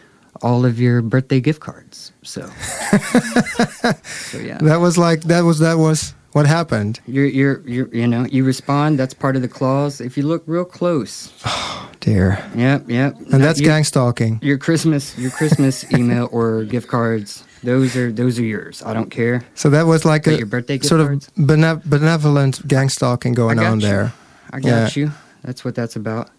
all 0.45 0.63
of 0.65 0.79
your 0.79 1.01
birthday 1.01 1.39
gift 1.41 1.59
cards. 1.59 2.11
So, 2.21 2.41
so 4.03 4.37
yeah. 4.39 4.57
That 4.61 4.77
was 4.79 4.97
like 4.97 5.21
that 5.23 5.41
was 5.41 5.59
that 5.59 5.77
was 5.77 6.13
what 6.33 6.45
happened. 6.45 6.99
You're, 7.07 7.25
you're, 7.25 7.61
you're, 7.67 7.87
you 7.95 8.07
know, 8.07 8.25
you 8.25 8.43
respond. 8.43 8.99
That's 8.99 9.13
part 9.13 9.35
of 9.37 9.41
the 9.41 9.47
clause. 9.47 10.01
If 10.01 10.17
you 10.17 10.23
look 10.27 10.43
real 10.45 10.65
close, 10.65 11.31
Dear. 12.01 12.37
yep, 12.55 12.83
yep. 12.89 13.15
And 13.31 13.41
that's 13.43 13.61
gang 13.61 13.83
stalking. 13.85 14.39
Your 14.41 14.57
Christmas, 14.57 15.17
your 15.17 15.31
Christmas 15.31 15.89
email 15.97 16.27
or 16.31 16.63
gift 16.65 16.87
cards. 16.87 17.43
Those 17.63 17.95
are 17.97 18.11
those 18.11 18.37
are 18.37 18.43
yours. 18.45 18.83
I 18.85 18.93
don't 18.93 19.09
care. 19.09 19.41
So 19.55 19.69
that 19.71 19.87
was 19.87 20.05
like 20.05 20.25
But 20.25 20.33
a 20.35 20.37
your 20.37 20.45
birthday 20.45 20.77
gift 20.77 20.89
sort 20.89 21.01
cards? 21.01 21.27
of 21.35 21.47
benevolent 21.89 22.67
gang 22.67 22.89
stalking 22.89 23.33
going 23.33 23.57
I 23.59 23.63
got 23.63 23.71
on 23.71 23.79
you. 23.79 23.87
there. 23.87 24.13
I 24.51 24.59
got 24.59 24.95
Yeah. 24.95 25.03
you. 25.05 25.11
That's 25.43 25.63
what 25.65 25.73
that's 25.73 25.95
about. 25.95 26.29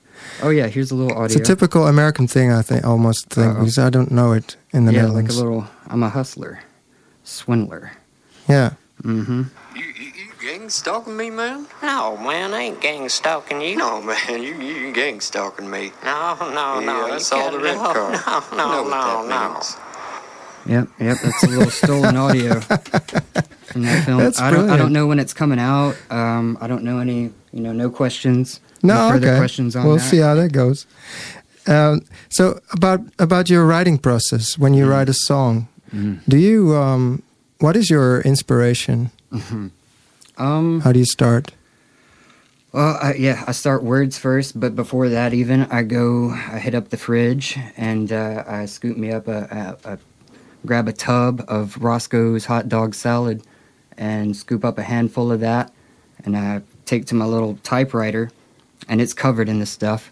Oh 0.42 0.50
yeah, 0.50 0.66
here's 0.66 0.90
a 0.90 0.94
little 0.94 1.12
audio. 1.16 1.24
It's 1.24 1.36
a 1.36 1.40
typical 1.40 1.86
American 1.86 2.26
thing, 2.26 2.50
I 2.52 2.62
think, 2.62 2.84
almost 2.84 3.28
think, 3.30 3.48
Uh-oh. 3.54 3.60
because 3.60 3.78
I 3.78 3.90
don't 3.90 4.10
know 4.10 4.32
it 4.32 4.56
in 4.72 4.84
the 4.86 4.92
yeah, 4.92 5.06
like 5.06 5.28
a 5.28 5.32
little. 5.32 5.66
I'm 5.88 6.02
a 6.02 6.08
hustler, 6.10 6.60
swindler. 7.24 7.92
yeah. 8.48 8.72
Mm-hmm. 9.02 9.42
You, 9.76 9.82
you, 9.82 10.04
you 10.16 10.28
gang 10.40 10.70
stalking 10.70 11.16
me, 11.16 11.28
man? 11.30 11.66
No, 11.82 12.16
man, 12.16 12.54
I 12.54 12.62
ain't 12.62 12.80
gang 12.80 13.08
stalking 13.10 13.60
you. 13.60 13.76
No, 13.76 14.00
man, 14.02 14.42
you 14.42 14.54
you 14.54 14.92
gang 14.92 15.20
stalking 15.20 15.70
me. 15.70 15.92
No, 16.02 16.34
no, 16.40 16.80
Yeah, 16.80 16.86
no. 16.86 17.06
I 17.06 17.12
you 17.14 17.20
saw 17.20 17.50
the 17.50 17.58
can't- 17.58 17.62
red 17.62 17.74
no, 17.76 17.92
card. 17.92 18.12
No, 18.12 18.20
I 18.26 18.56
no, 18.56 18.88
know 18.88 18.88
no, 18.88 19.28
no. 19.28 19.52
means. 19.54 19.76
Yep, 20.66 20.88
yep. 20.98 21.18
That's 21.22 21.42
a 21.44 21.48
little 21.48 21.70
stolen 21.70 22.16
audio 22.16 22.58
from 22.60 23.82
that 23.82 24.04
film. 24.04 24.18
That's 24.18 24.40
I 24.40 24.50
don't. 24.50 24.68
I 24.70 24.76
don't 24.76 24.92
know 24.92 25.06
when 25.06 25.18
it's 25.20 25.32
coming 25.34 25.58
out. 25.60 25.94
Um, 26.10 26.58
I 26.60 26.66
don't 26.66 26.82
know 26.82 26.98
any. 26.98 27.30
You 27.52 27.60
know, 27.62 27.72
no 27.72 27.88
questions. 27.90 28.60
No, 28.82 29.10
further 29.10 29.28
okay. 29.28 29.38
questions 29.38 29.74
on 29.76 29.86
we'll 29.86 29.96
that. 29.96 30.02
see 30.10 30.18
how 30.18 30.34
that 30.34 30.52
goes. 30.52 30.86
Um, 31.66 32.02
so 32.28 32.60
about 32.72 33.00
about 33.18 33.50
your 33.50 33.66
writing 33.66 33.98
process 33.98 34.56
when 34.58 34.74
you 34.74 34.86
write 34.88 35.08
a 35.08 35.14
song, 35.14 35.68
Mm. 35.94 36.18
do 36.28 36.36
you 36.36 36.74
um, 36.76 37.22
what 37.60 37.76
is 37.76 37.88
your 37.90 38.20
inspiration? 38.22 39.10
Um. 40.38 40.80
How 40.80 40.92
do 40.92 40.98
you 40.98 41.06
start? 41.06 41.52
Well, 42.72 42.98
I, 43.00 43.14
yeah, 43.14 43.42
I 43.46 43.52
start 43.52 43.82
words 43.82 44.18
first, 44.18 44.58
but 44.60 44.76
before 44.76 45.08
that, 45.08 45.32
even 45.32 45.62
I 45.70 45.82
go, 45.82 46.30
I 46.30 46.58
hit 46.58 46.74
up 46.74 46.90
the 46.90 46.98
fridge 46.98 47.56
and 47.76 48.12
uh, 48.12 48.44
I 48.46 48.66
scoop 48.66 48.98
me 48.98 49.12
up 49.12 49.28
a, 49.28 49.78
a, 49.84 49.92
a, 49.92 49.98
grab 50.66 50.86
a 50.86 50.92
tub 50.92 51.42
of 51.48 51.78
Roscoe's 51.82 52.44
hot 52.44 52.68
dog 52.68 52.94
salad, 52.94 53.42
and 53.96 54.36
scoop 54.36 54.62
up 54.64 54.76
a 54.76 54.82
handful 54.82 55.32
of 55.32 55.40
that, 55.40 55.72
and 56.24 56.36
I 56.36 56.60
take 56.84 57.06
to 57.06 57.14
my 57.14 57.24
little 57.24 57.56
typewriter, 57.62 58.30
and 58.88 59.00
it's 59.00 59.12
covered 59.14 59.48
in 59.48 59.58
this 59.58 59.70
stuff. 59.70 60.10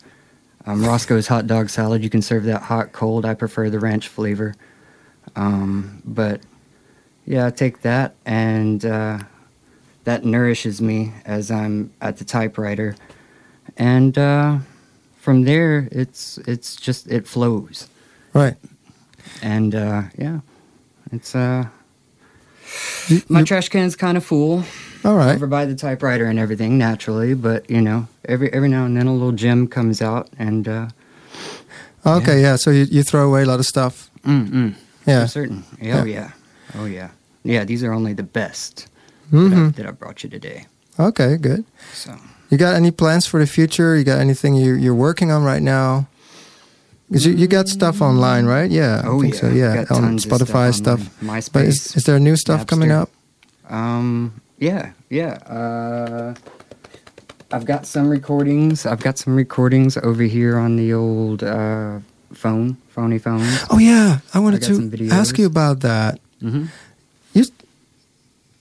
Um, 0.66 0.84
Roscoe's 0.84 1.26
hot 1.26 1.46
dog 1.46 1.68
salad. 1.70 2.02
You 2.02 2.10
can 2.10 2.22
serve 2.22 2.44
that 2.44 2.62
hot, 2.62 2.92
cold. 2.92 3.24
I 3.26 3.34
prefer 3.34 3.68
the 3.70 3.78
ranch 3.80 4.08
flavor. 4.08 4.54
Um, 5.36 6.02
but 6.04 6.40
yeah, 7.26 7.46
I 7.46 7.50
take 7.50 7.82
that 7.82 8.14
and. 8.24 8.84
Uh, 8.84 9.18
that 10.04 10.22
nourishes 10.22 10.82
me 10.82 11.14
as 11.24 11.50
I'm 11.50 11.90
at 12.02 12.18
the 12.18 12.26
typewriter, 12.26 12.94
and 13.78 14.18
uh, 14.18 14.58
from 15.16 15.44
there 15.44 15.88
it's 15.90 16.36
it's 16.46 16.76
just 16.76 17.06
it 17.10 17.26
flows, 17.26 17.88
Right. 18.34 18.56
and 19.40 19.74
uh, 19.74 20.02
yeah, 20.18 20.40
it's 21.10 21.34
uh, 21.34 21.68
My 23.30 23.44
trash 23.44 23.70
can's 23.70 23.96
kind 23.96 24.18
of 24.18 24.24
full 24.26 24.62
all 25.04 25.16
right. 25.16 25.34
over 25.34 25.46
by 25.46 25.64
the 25.66 25.74
typewriter 25.74 26.24
and 26.26 26.38
everything, 26.38 26.78
naturally. 26.78 27.34
But 27.34 27.68
you 27.70 27.80
know, 27.80 28.08
every 28.28 28.52
every 28.52 28.68
now 28.68 28.84
and 28.86 28.96
then 28.96 29.06
a 29.06 29.12
little 29.12 29.32
gem 29.32 29.66
comes 29.68 30.00
out, 30.02 30.28
and 30.38 30.66
uh, 30.68 30.88
Okay, 32.06 32.40
yeah. 32.42 32.56
So 32.56 32.70
you, 32.70 32.84
you 32.90 33.02
throw 33.02 33.26
away 33.26 33.42
a 33.42 33.46
lot 33.46 33.60
of 33.60 33.66
stuff. 33.66 34.10
mm, 34.24 34.48
mm, 34.50 34.74
Yeah. 35.06 35.22
for 35.24 35.28
certain. 35.28 35.64
Oh 35.72 35.84
Yeah. 35.84 36.04
yeah, 36.04 36.30
oh 36.78 36.84
yeah, 36.86 37.08
yeah. 37.44 37.64
These 37.64 37.82
are 37.84 37.92
only 37.92 38.12
the 38.14 38.22
best 38.24 38.88
hmm 39.30 39.48
that, 39.50 39.58
I, 39.58 39.68
that 39.82 39.86
I 39.86 39.90
brought 39.92 40.22
you 40.22 40.30
today. 40.30 40.66
Okay, 40.98 41.36
good. 41.38 41.64
So 41.92 42.14
You 42.50 42.58
got 42.58 42.74
any 42.76 42.90
plans 42.90 43.26
for 43.26 43.40
the 43.40 43.46
future? 43.46 43.96
You 43.96 44.04
got 44.04 44.20
anything 44.20 44.54
you, 44.54 44.74
you're 44.74 44.94
working 44.94 45.30
on 45.32 45.42
right 45.44 45.62
now? 45.62 46.06
Because 47.08 47.26
you, 47.26 47.32
you 47.34 47.46
got 47.48 47.68
stuff 47.68 48.00
online, 48.00 48.46
right? 48.46 48.70
Yeah. 48.70 49.00
I 49.04 49.08
oh 49.08 49.20
think 49.20 49.34
yeah, 49.34 49.40
so. 49.40 49.48
Yeah, 49.48 49.84
Got 49.84 49.90
on 50.02 50.18
Spotify 50.18 50.72
stuff. 50.72 51.00
stuff. 51.00 51.20
MySpace. 51.20 51.52
But 51.52 51.64
is, 51.64 51.96
is 51.96 52.04
there 52.04 52.18
new 52.20 52.36
stuff 52.36 52.66
coming 52.66 52.90
up? 52.92 53.10
Um, 53.68 54.40
yeah, 54.58 54.92
yeah. 55.10 55.34
Uh, 55.46 56.34
I've 57.52 57.64
got 57.66 57.86
some 57.86 58.08
recordings. 58.08 58.86
I've 58.86 59.00
got 59.02 59.18
some 59.18 59.36
recordings 59.36 59.96
over 59.96 60.22
here 60.24 60.58
on 60.58 60.76
the 60.76 60.92
old 60.94 61.42
uh, 61.42 62.00
phone, 62.32 62.76
phony 62.88 63.18
phone. 63.18 63.42
Oh 63.70 63.78
yeah, 63.78 64.18
I 64.32 64.38
wanted 64.40 64.64
I 64.64 64.66
to 64.68 65.08
ask 65.12 65.38
you 65.38 65.46
about 65.46 65.80
that. 65.80 66.18
hmm 66.40 66.64
You, 67.32 67.44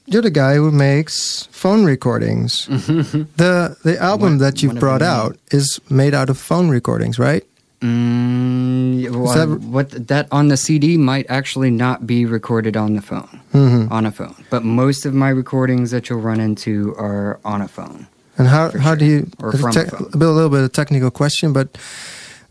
you're 0.06 0.22
the 0.22 0.30
guy 0.32 0.56
who 0.56 0.70
makes 0.72 1.48
phone 1.52 1.86
recordings. 1.86 2.68
the 2.68 3.78
The 3.84 3.98
album 4.00 4.34
One- 4.34 4.38
that 4.40 4.62
you've 4.62 4.80
brought 4.80 5.02
out 5.02 5.38
is 5.52 5.80
made 5.90 6.14
out 6.14 6.30
of 6.30 6.38
phone 6.38 6.70
recordings, 6.70 7.18
right? 7.18 7.44
Mm, 7.84 9.10
well, 9.12 9.34
that- 9.36 9.60
what 9.62 10.08
that 10.08 10.28
on 10.32 10.48
the 10.48 10.58
CD 10.58 10.98
might 10.98 11.26
actually 11.30 11.70
not 11.72 12.08
be 12.08 12.26
recorded 12.26 12.76
on 12.78 12.96
the 12.96 13.02
phone, 13.02 13.40
hmm 13.52 13.86
on 13.92 14.06
a 14.06 14.12
phone. 14.12 14.36
But 14.50 14.64
most 14.64 15.06
of 15.06 15.14
my 15.14 15.30
recordings 15.30 15.92
that 15.92 16.10
you'll 16.10 16.22
run 16.22 16.40
into 16.40 16.96
are 16.98 17.40
on 17.44 17.62
a 17.62 17.68
phone. 17.68 18.08
And 18.38 18.48
how 18.48 18.72
how 18.72 18.96
do 18.96 19.06
you? 19.06 19.30
Or 19.40 19.50
a, 19.50 19.58
from 19.58 19.72
tec- 19.72 19.88
a 19.94 19.98
phone. 19.98 20.10
a, 20.14 20.18
a 20.18 20.34
little 20.38 20.50
bit 20.50 20.64
of 20.64 20.72
technical 20.72 21.12
question, 21.12 21.54
but 21.54 21.78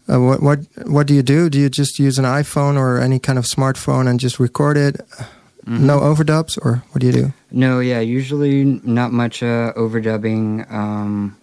uh, 0.09 0.21
what 0.21 0.42
what 0.42 0.59
what 0.87 1.07
do 1.07 1.14
you 1.14 1.23
do? 1.23 1.49
Do 1.51 1.59
you 1.59 1.68
just 1.68 1.99
use 1.99 2.18
an 2.18 2.25
iPhone 2.25 2.77
or 2.77 2.99
any 3.01 3.18
kind 3.18 3.38
of 3.38 3.45
smartphone 3.47 4.09
and 4.09 4.21
just 4.21 4.38
record 4.38 4.77
it? 4.77 4.97
Mm-hmm. 5.66 5.87
No 5.87 6.01
overdubs, 6.01 6.59
or 6.64 6.83
what 6.90 7.01
do 7.01 7.07
you 7.07 7.12
do? 7.12 7.33
No, 7.53 7.79
yeah, 7.81 8.01
usually 8.01 8.64
not 8.85 9.12
much 9.12 9.42
uh, 9.42 9.73
overdubbing. 9.77 10.66
Um, 10.71 11.37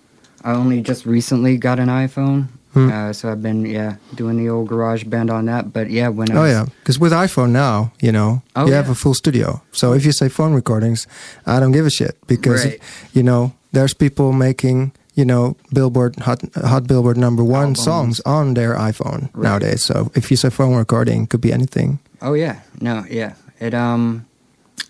I 0.43 0.51
only 0.53 0.81
just 0.81 1.05
recently 1.05 1.57
got 1.57 1.79
an 1.79 1.87
iPhone, 1.87 2.47
Hmm. 2.87 2.91
uh, 2.91 3.13
so 3.13 3.31
I've 3.31 3.41
been 3.41 3.65
yeah 3.65 3.95
doing 4.15 4.37
the 4.37 4.49
old 4.49 4.69
GarageBand 4.69 5.29
on 5.31 5.45
that. 5.45 5.73
But 5.73 5.89
yeah, 5.89 6.07
when 6.09 6.31
I 6.31 6.35
Oh 6.35 6.41
was, 6.43 6.51
yeah, 6.51 6.65
because 6.79 6.99
with 6.99 7.11
iPhone 7.11 7.51
now, 7.51 7.91
you 8.01 8.11
know, 8.11 8.41
Oh, 8.55 8.65
you 8.67 8.73
have 8.73 8.89
a 8.89 8.95
full 8.95 9.13
studio. 9.13 9.61
So 9.71 9.93
if 9.93 10.05
you 10.05 10.11
say 10.11 10.29
phone 10.29 10.53
recordings, 10.53 11.07
I 11.45 11.59
don't 11.59 11.71
give 11.71 11.85
a 11.85 11.89
shit 11.91 12.15
because 12.27 12.65
Right. 12.65 12.79
you 13.13 13.23
know 13.23 13.51
there's 13.71 13.93
people 13.93 14.31
making 14.33 14.91
you 15.15 15.25
know 15.25 15.55
Billboard 15.73 16.15
hot 16.23 16.39
hot 16.55 16.87
Billboard 16.87 17.17
number 17.17 17.43
one 17.43 17.75
Albums. 17.75 17.83
songs 17.83 18.21
on 18.25 18.53
their 18.53 18.75
iPhone 18.75 19.29
Right. 19.33 19.43
nowadays. 19.43 19.83
So 19.83 20.11
if 20.15 20.31
you 20.31 20.37
say 20.37 20.49
phone 20.49 20.75
recording, 20.75 21.23
it 21.23 21.29
could 21.29 21.41
be 21.41 21.51
anything. 21.53 21.99
Oh 22.21 22.33
yeah, 22.33 22.55
no, 22.81 23.03
yeah. 23.09 23.33
It 23.59 23.73
um, 23.73 24.25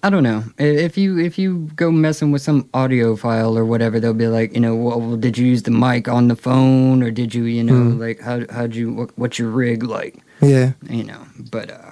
I 0.04 0.10
don't 0.10 0.24
know. 0.24 0.44
If 0.58 0.98
you 0.98 1.20
if 1.20 1.38
you 1.38 1.70
go 1.76 1.92
messing 1.92 2.32
with 2.32 2.42
some 2.42 2.68
audio 2.74 3.16
file 3.16 3.58
or 3.58 3.66
whatever, 3.66 4.00
they'll 4.00 4.14
be 4.14 4.28
like, 4.28 4.54
you 4.54 4.60
know, 4.60 4.76
well, 4.76 5.00
well, 5.00 5.18
did 5.18 5.38
you 5.38 5.46
use 5.46 5.64
the 5.64 5.72
mic 5.72 6.08
on 6.08 6.28
the 6.28 6.36
phone 6.36 7.04
or 7.04 7.12
did 7.12 7.34
you, 7.36 7.44
you 7.44 7.64
know, 7.64 7.92
Hmm. 7.92 8.00
like 8.00 8.20
how 8.22 8.42
how'd 8.50 8.76
you 8.76 8.92
what, 8.94 9.10
what's 9.18 9.38
your 9.40 9.50
rig 9.50 9.84
like, 9.84 10.16
Yeah. 10.42 10.72
you 10.90 11.04
know? 11.04 11.22
But 11.52 11.72
uh, 11.72 11.92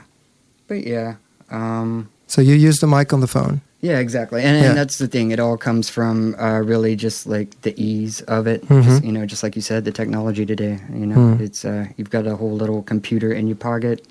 but 0.68 0.86
yeah, 0.88 1.16
um, 1.52 2.10
So 2.28 2.42
you 2.42 2.56
use 2.56 2.78
the 2.80 2.88
mic 2.88 3.14
on 3.14 3.20
the 3.22 3.28
phone. 3.28 3.62
yeah, 3.82 4.00
exactly. 4.00 4.42
And, 4.44 4.58
Yeah. 4.58 4.70
and 4.70 4.78
that's 4.78 4.98
the 4.98 5.08
thing. 5.08 5.32
It 5.32 5.40
all 5.40 5.58
comes 5.58 5.90
from 5.90 6.36
uh, 6.40 6.60
really 6.62 6.96
just 6.96 7.28
like 7.28 7.62
the 7.62 7.74
ease 7.82 8.22
of 8.28 8.48
it. 8.48 8.68
Mhm. 8.68 8.84
Just, 8.84 9.04
you 9.04 9.12
know, 9.12 9.26
just 9.26 9.44
like 9.44 9.56
you 9.56 9.62
said, 9.62 9.86
the 9.86 9.92
technology 9.92 10.46
today. 10.46 10.80
You 10.94 11.06
know, 11.08 11.16
Hmm. 11.36 11.44
it's 11.44 11.64
uh, 11.66 11.86
you've 11.98 12.10
got 12.10 12.26
a 12.28 12.36
whole 12.36 12.56
little 12.56 12.82
computer 12.84 13.32
in 13.32 13.48
your 13.48 13.58
pocket. 13.58 14.06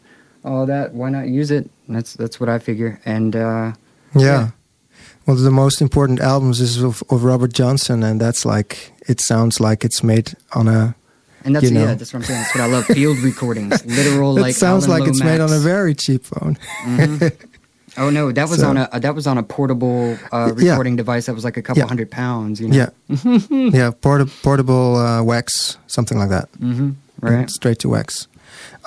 All 0.47 0.65
that. 0.67 0.95
Why 0.95 1.11
not 1.11 1.27
use 1.29 1.51
it? 1.51 1.69
That's 1.89 2.15
that's 2.15 2.39
what 2.41 2.49
I 2.49 2.59
figure. 2.59 3.01
And 3.05 3.35
uh, 3.37 3.73
Yeah. 4.15 4.23
Yeah. 4.23 4.49
Well, 5.27 5.37
the 5.37 5.51
most 5.51 5.81
important 5.83 6.21
albums 6.21 6.61
is 6.61 6.81
of, 6.83 7.03
of 7.11 7.25
Robert 7.25 7.53
Johnson, 7.53 8.03
and 8.05 8.21
that's 8.21 8.45
like 8.47 8.93
it 9.09 9.21
sounds 9.21 9.59
like 9.61 9.85
it's 9.85 10.03
made 10.05 10.35
on 10.55 10.69
a. 10.69 10.95
And 11.45 11.55
that's 11.55 11.65
you 11.65 11.73
know. 11.73 11.81
yeah, 11.87 11.95
that's 11.95 12.13
what 12.13 12.21
I'm 12.21 12.25
saying. 12.25 12.41
That's 12.43 12.55
what 12.55 12.63
I 12.63 12.67
love. 12.69 12.87
Field 12.87 13.19
recordings, 13.19 13.85
literal 13.99 14.33
like 14.35 14.39
it 14.41 14.43
like. 14.43 14.55
sounds 14.55 14.89
like 14.89 15.07
it's 15.09 15.23
made 15.23 15.41
on 15.41 15.53
a 15.53 15.59
very 15.59 15.95
cheap 15.95 16.25
phone. 16.25 16.57
Mhm. 16.85 17.33
Oh 17.99 18.11
no, 18.11 18.31
that 18.33 18.49
was 18.49 18.61
So- 18.63 18.69
on 18.71 18.77
a 18.77 18.89
that 19.01 19.15
was 19.17 19.27
on 19.27 19.37
a 19.39 19.43
portable 19.43 20.17
uh, 20.33 20.53
Yeah. 20.57 20.71
recording 20.71 20.95
device 20.97 21.27
that 21.27 21.35
was 21.35 21.45
like 21.45 21.57
a 21.57 21.63
couple 21.63 21.83
Yeah. 21.83 21.89
hundred 21.89 22.11
pounds. 22.11 22.61
You 22.61 22.69
know? 22.69 22.87
Yeah, 23.09 23.39
yeah, 23.51 23.91
porta- 23.91 24.31
portable 24.43 24.97
uh, 24.97 25.23
wax, 25.25 25.77
something 25.89 26.19
like 26.19 26.29
that. 26.31 26.51
Mm-hmm. 26.61 26.91
Right. 27.21 27.51
straight 27.51 27.79
to 27.81 27.89
wax. 27.89 28.29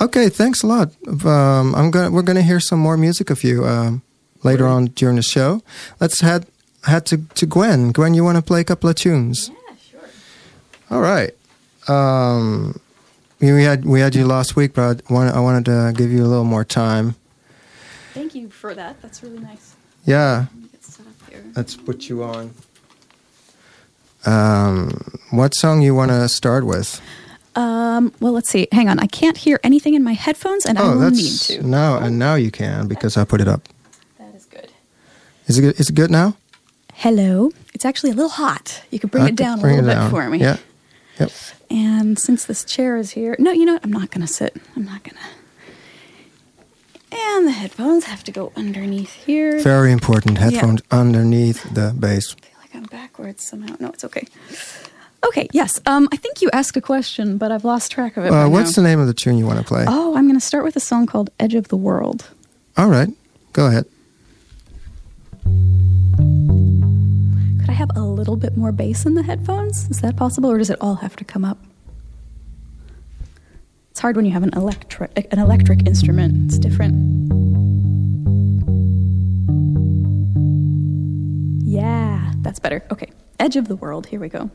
Okay, 0.02 0.30
thanks 0.30 0.64
a 0.64 0.68
lot. 0.68 0.92
Um, 1.26 1.76
I'm 1.76 1.92
gonna 1.92 2.10
we're 2.12 2.22
gonna 2.22 2.42
hear 2.42 2.60
some 2.60 2.80
more 2.80 2.96
music 2.98 3.30
of 3.30 3.44
you 3.44 3.66
um, 3.66 4.02
later 4.44 4.64
Great. 4.64 4.72
on 4.72 4.86
during 4.88 5.18
the 5.18 5.22
show. 5.22 5.62
Let's 6.00 6.22
head 6.22 6.46
head 6.86 7.06
to, 7.08 7.18
to 7.36 7.46
Gwen. 7.46 7.92
Gwen, 7.92 8.14
you 8.14 8.24
want 8.24 8.38
to 8.38 8.42
play 8.42 8.62
a 8.62 8.64
couple 8.64 8.90
of 8.90 8.96
tunes? 8.96 9.50
Yeah, 9.50 9.76
sure. 9.92 10.10
All 10.90 11.02
right. 11.02 11.32
Um, 11.90 12.80
we 13.42 13.64
had 13.64 13.84
we 13.84 14.00
had 14.00 14.16
you 14.16 14.26
last 14.26 14.56
week, 14.56 14.74
but 14.74 15.02
I 15.10 15.14
wanted, 15.14 15.34
I 15.36 15.40
wanted 15.42 15.66
to 15.66 15.94
give 15.96 16.12
you 16.12 16.24
a 16.24 16.28
little 16.28 16.46
more 16.46 16.64
time. 16.64 17.16
Thank 18.14 18.36
you 18.36 18.50
for 18.50 18.74
that. 18.74 19.02
That's 19.02 19.22
really 19.22 19.40
nice. 19.40 19.76
Yeah, 20.06 20.46
Let 20.54 20.56
me 20.64 20.70
get 20.72 20.84
set 20.84 21.06
up 21.08 21.30
here. 21.30 21.44
let's 21.56 21.76
put 21.76 22.08
you 22.08 22.24
on. 22.24 22.54
Um, 24.26 25.20
what 25.32 25.54
song 25.56 25.82
you 25.82 25.94
want 25.94 26.12
to 26.12 26.28
start 26.30 26.66
with? 26.66 27.02
Um, 27.60 28.14
well, 28.22 28.32
let's 28.32 28.50
see. 28.50 28.68
Hang 28.72 28.88
on. 28.88 29.00
I 29.00 29.08
can't 29.08 29.38
hear 29.38 29.60
anything 29.64 29.94
in 29.94 30.04
my 30.04 30.14
headphones, 30.14 30.66
and 30.66 30.80
I 30.80 30.84
oh, 30.84 30.98
will 30.98 31.12
need 31.12 31.24
that's 31.24 31.48
to. 31.48 31.64
now 31.64 31.98
and 31.98 32.18
now 32.18 32.36
you 32.36 32.52
can 32.52 32.88
because 32.88 33.18
I 33.18 33.26
put 33.26 33.42
it 33.42 33.48
up. 33.48 33.68
That 34.18 34.34
is 34.34 34.46
good. 34.46 34.70
Is 35.48 35.58
it 35.58 35.62
good? 35.62 35.80
Is 35.80 35.90
it 35.90 35.96
good 35.96 36.12
now? 36.12 36.38
Hello. 36.94 37.52
It's 37.74 37.86
actually 37.86 38.12
a 38.12 38.14
little 38.14 38.30
hot. 38.30 38.84
You 38.92 39.00
could 39.00 39.12
bring 39.12 39.24
Okay, 39.26 39.34
it 39.34 39.36
down 39.36 39.60
a 39.60 39.62
little 39.62 39.82
bit 39.82 39.94
down. 39.94 40.10
for 40.10 40.30
me. 40.30 40.40
Yeah. 40.40 40.58
Yep. 41.20 41.32
And 41.70 42.18
since 42.18 42.46
this 42.46 42.64
chair 42.64 42.98
is 42.98 43.12
here, 43.12 43.36
no, 43.40 43.52
you 43.52 43.66
know 43.66 43.74
what? 43.74 43.84
I'm 43.84 43.92
not 43.92 44.10
going 44.12 44.26
to 44.26 44.34
sit. 44.34 44.56
I'm 44.76 44.86
not 44.86 45.04
going 45.04 45.16
to. 45.16 45.22
And 47.12 47.48
the 47.48 47.52
headphones 47.52 48.06
have 48.06 48.24
to 48.26 48.32
go 48.32 48.52
underneath 48.56 49.14
here. 49.26 49.60
Very 49.62 49.92
important. 49.92 50.38
Headphones 50.38 50.82
underneath 50.92 51.64
the 51.74 51.94
base. 51.98 52.36
I 52.36 52.40
feel 52.46 52.60
like 52.62 52.76
I'm 52.76 52.84
backwards 52.84 53.44
somehow. 53.44 53.76
No, 53.80 53.90
it's 53.90 54.04
okay. 54.06 54.28
Okay, 55.26 55.48
yes. 55.52 55.80
Um, 55.86 56.08
I 56.12 56.16
think 56.16 56.42
you 56.42 56.50
asked 56.54 56.76
a 56.78 56.82
question, 56.82 57.38
but 57.38 57.52
I've 57.52 57.66
lost 57.66 57.92
track 57.92 58.18
of 58.18 58.26
it. 58.26 58.32
Uh, 58.32 58.50
what's 58.50 58.78
now. 58.78 58.84
the 58.84 58.90
name 58.90 59.00
of 59.00 59.08
the 59.08 59.14
tune 59.14 59.38
you 59.38 59.46
want 59.46 59.60
to 59.60 59.66
play? 59.66 59.86
Oh, 59.88 60.16
I'm 60.16 60.26
going 60.26 60.40
to 60.40 60.46
start 60.46 60.64
with 60.64 60.76
a 60.76 60.80
song 60.80 61.06
called 61.06 61.30
Edge 61.40 61.56
of 61.56 61.68
the 61.68 61.78
World. 61.78 62.30
All 62.78 62.88
right. 62.88 63.10
Go 63.54 63.68
ahead. 63.68 63.86
Could 67.60 67.70
I 67.70 67.74
have 67.74 67.92
a 67.96 68.02
little 68.02 68.38
bit 68.38 68.56
more 68.58 68.72
bass 68.72 69.06
in 69.06 69.16
the 69.16 69.24
headphones? 69.24 69.90
Is 69.90 70.02
that 70.02 70.16
possible, 70.16 70.50
or 70.50 70.58
does 70.58 70.70
it 70.70 70.78
all 70.80 70.96
have 70.96 71.16
to 71.18 71.26
come 71.26 71.44
up? 71.44 71.58
It's 73.92 74.00
hard 74.00 74.16
when 74.16 74.26
you 74.26 74.32
have 74.32 74.44
an 74.44 74.54
electric 74.56 75.28
an 75.34 75.40
electric 75.40 75.86
instrument. 75.86 76.46
It's 76.46 76.58
different. 76.58 76.96
Yeah, 81.66 82.34
that's 82.38 82.60
better. 82.60 82.84
Okay, 82.92 83.12
Edge 83.40 83.58
of 83.58 83.68
the 83.68 83.76
World. 83.76 84.08
Here 84.08 84.20
we 84.20 84.30
go. 84.30 84.50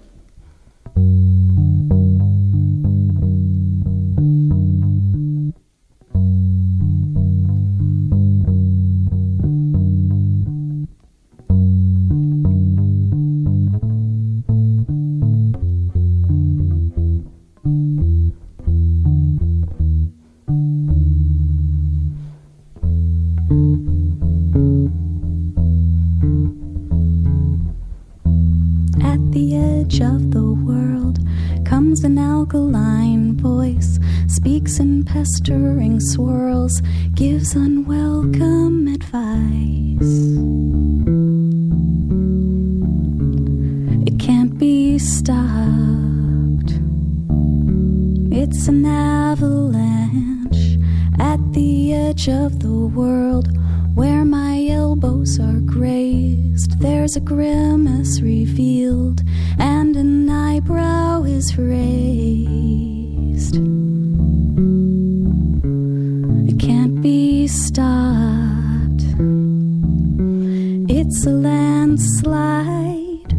Grimace 57.24 58.20
revealed, 58.20 59.22
and 59.58 59.96
an 59.96 60.28
eyebrow 60.28 61.22
is 61.22 61.56
raised. 61.56 63.56
It 66.48 66.58
can't 66.60 67.00
be 67.00 67.46
stopped. 67.46 69.04
It's 70.90 71.26
a 71.26 71.30
landslide, 71.30 73.34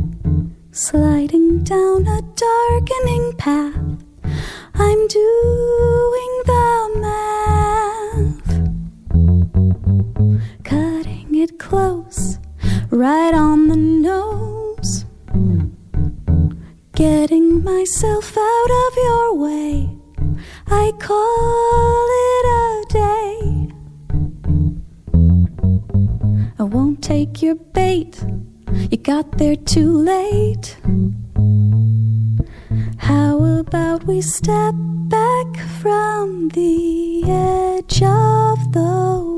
sliding 0.71 1.63
down 1.63 2.07
a 2.07 2.21
darkening 2.35 3.33
path. 3.37 3.75
I'm 4.73 5.07
doing 5.07 5.94
myself 17.85 18.35
out 18.35 18.71
of 18.87 18.97
your 18.97 19.35
way. 19.35 19.87
I 20.65 20.91
call 20.99 22.07
it 22.25 22.45
a 22.63 22.85
day. 22.89 23.69
I 26.57 26.63
won't 26.63 27.03
take 27.03 27.43
your 27.43 27.53
bait. 27.53 28.25
You 28.89 28.97
got 28.97 29.37
there 29.37 29.55
too 29.55 29.91
late. 29.91 30.77
How 32.97 33.43
about 33.59 34.05
we 34.05 34.19
step 34.21 34.73
back 35.07 35.55
from 35.79 36.49
the 36.49 37.23
edge 37.25 38.01
of 38.01 38.57
the 38.71 39.34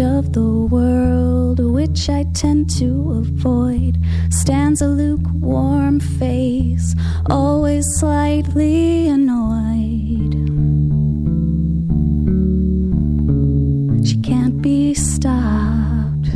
of 0.00 0.32
the 0.32 0.42
world, 0.42 1.60
which 1.60 2.10
I 2.10 2.24
tend 2.34 2.68
to 2.78 3.22
avoid, 3.22 3.96
stands 4.30 4.82
a 4.82 4.88
lukewarm 4.88 6.00
face, 6.00 6.94
always 7.30 7.84
slightly 7.98 9.08
annoyed. 9.08 10.34
She 14.06 14.20
can't 14.22 14.60
be 14.60 14.92
stopped. 14.92 16.26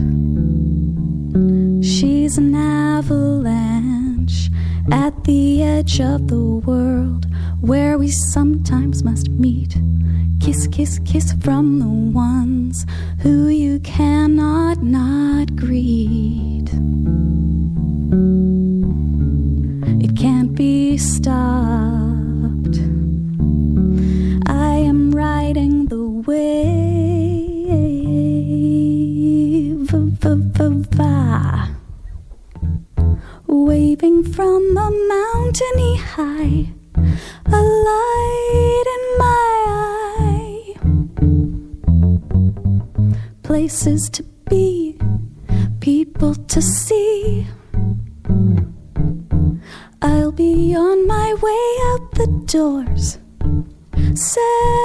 She's 1.84 2.38
an 2.38 2.54
avalanche 2.54 4.48
at 4.92 5.24
the 5.24 5.62
edge 5.64 6.00
of 6.00 6.28
the 6.28 6.44
world 6.44 7.26
where 7.60 7.98
we 7.98 8.08
sometimes 8.08 9.02
must 9.02 9.28
meet. 9.28 9.76
Kiss, 10.50 10.66
kiss, 10.66 11.00
kiss 11.04 11.32
from 11.44 11.78
the 11.78 11.86
ones 11.86 12.84
who 13.20 13.46
you 13.46 13.78
cannot 13.78 14.82
not 14.82 15.54
greet. 15.54 16.68
Places 43.70 44.10
to 44.10 44.24
be, 44.50 44.98
people 45.78 46.34
to 46.34 46.60
see. 46.60 47.46
I'll 50.02 50.32
be 50.32 50.74
on 50.74 51.06
my 51.06 51.34
way 51.34 51.66
out 51.90 52.10
the 52.16 52.26
doors, 52.46 53.18
settling 54.14 54.79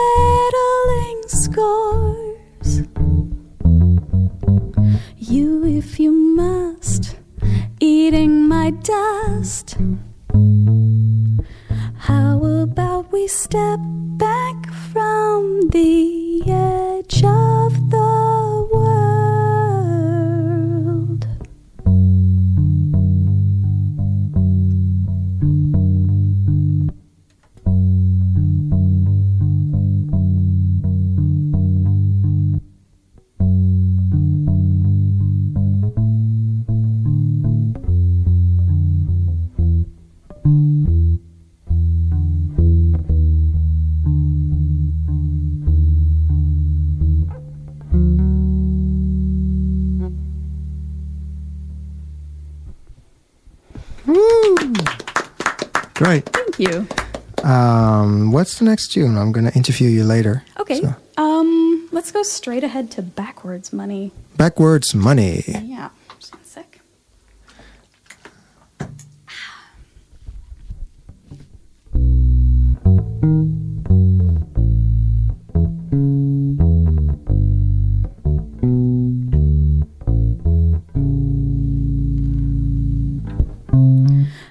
what's 58.55 58.59
the 58.63 58.65
next 58.71 58.93
tune? 58.93 59.17
I'm 59.17 59.33
going 59.33 59.45
to 59.45 59.53
interview 59.53 59.89
you 59.89 60.05
later. 60.05 60.41
Okay. 60.57 60.79
So, 60.79 60.95
Um, 61.17 61.89
let's 61.91 62.09
go 62.13 62.23
straight 62.23 62.63
ahead 62.63 62.89
to 62.91 63.01
backwards 63.01 63.73
money. 63.73 64.11
backwards 64.37 64.95
money. 64.95 65.43
Yeah. 65.45 65.89
Just 66.17 66.33
one 66.33 66.45
sec. 66.45 66.79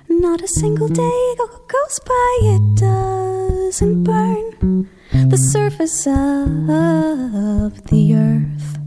Not 0.09 0.41
a 0.43 0.49
single 0.49 0.89
day 0.89 1.35
goes 1.69 2.01
by 2.07 2.39
it 2.55 2.83
doesn't 3.65 4.05
burn 4.05 4.87
the 5.11 5.39
surface 5.39 6.07
of 6.07 7.83
the 7.89 8.15
earth. 8.15 8.79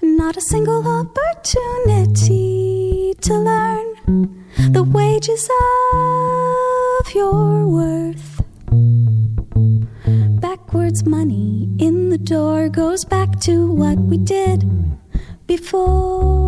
Not 0.00 0.36
a 0.36 0.40
single 0.42 0.86
opportunity 1.00 3.14
to 3.22 3.34
learn 3.34 3.94
the 4.70 4.84
wages 4.84 5.50
of 5.94 7.12
your 7.12 7.66
worth. 7.66 8.40
Backwards 10.40 11.04
money 11.04 11.68
in 11.78 12.10
the 12.10 12.18
door 12.18 12.68
goes 12.68 13.04
back 13.04 13.40
to 13.40 13.66
what 13.66 13.98
we 13.98 14.16
did 14.16 14.64
before. 15.48 16.41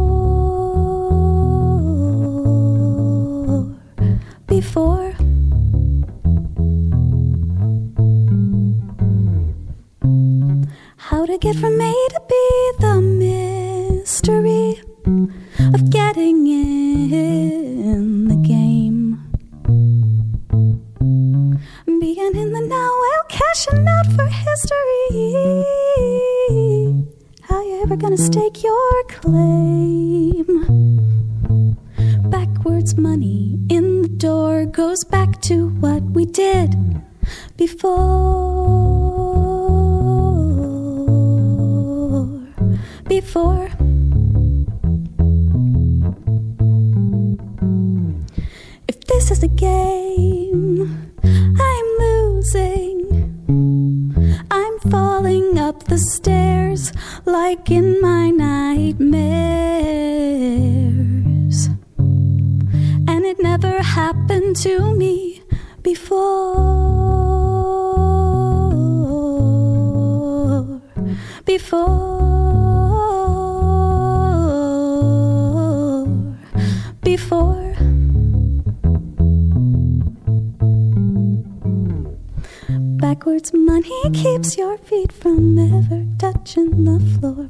Touching 86.45 86.85
the 86.85 87.01
floor. 87.19 87.47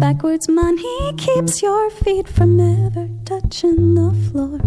Backwards 0.00 0.48
money 0.48 1.12
keeps 1.18 1.60
your 1.60 1.90
feet 1.90 2.26
from 2.26 2.58
ever 2.58 3.06
touching 3.26 3.94
the 3.96 4.14
floor. 4.30 4.58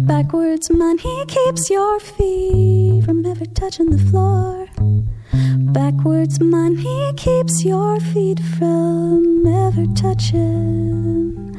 Backwards 0.00 0.68
money 0.70 1.24
keeps 1.26 1.70
your 1.70 2.00
feet 2.00 3.04
from 3.04 3.24
ever 3.24 3.44
touching 3.54 3.90
the 3.90 3.98
floor. 4.10 4.66
Backwards 5.72 6.40
money 6.40 7.12
keeps 7.16 7.64
your 7.64 8.00
feet 8.00 8.40
from 8.58 9.46
ever 9.46 9.86
touching 9.94 11.52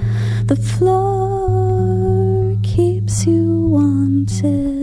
the 0.46 0.58
floor. 0.58 2.54
Keeps 2.64 3.26
you 3.26 3.70
wanting 3.70 4.77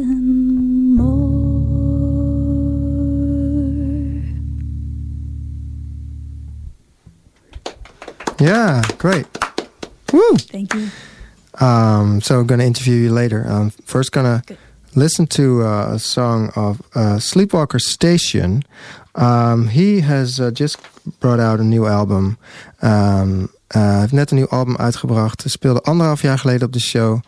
Yeah, 8.44 8.82
great. 8.98 9.26
Woo! 10.12 10.36
Thank 10.36 10.74
you. 10.74 10.88
Um, 11.66 12.20
so 12.20 12.40
I'm 12.40 12.46
going 12.46 12.58
to 12.58 12.66
interview 12.66 12.96
you 12.96 13.10
later. 13.10 13.42
Um, 13.48 13.70
first, 13.86 14.12
going 14.12 14.26
to 14.26 14.56
listen 14.94 15.26
to 15.28 15.62
uh, 15.62 15.94
a 15.94 15.98
song 15.98 16.50
of 16.54 16.82
uh, 16.94 17.18
Sleepwalker 17.18 17.78
Station. 17.78 18.62
Um, 19.14 19.68
he 19.68 20.00
has 20.00 20.40
uh, 20.40 20.50
just 20.50 20.76
brought 21.20 21.40
out 21.40 21.58
a 21.58 21.64
new 21.64 21.86
album. 21.86 22.36
Um, 22.82 23.48
uh, 23.74 24.00
heeft 24.00 24.12
net 24.12 24.30
een 24.30 24.36
nieuw 24.36 24.48
album 24.48 24.76
uitgebracht. 24.76 25.44
Speelde 25.46 25.80
anderhalf 25.80 26.22
jaar 26.22 26.38
geleden 26.38 26.66
op 26.66 26.72
de 26.72 26.80
show. 26.80 27.20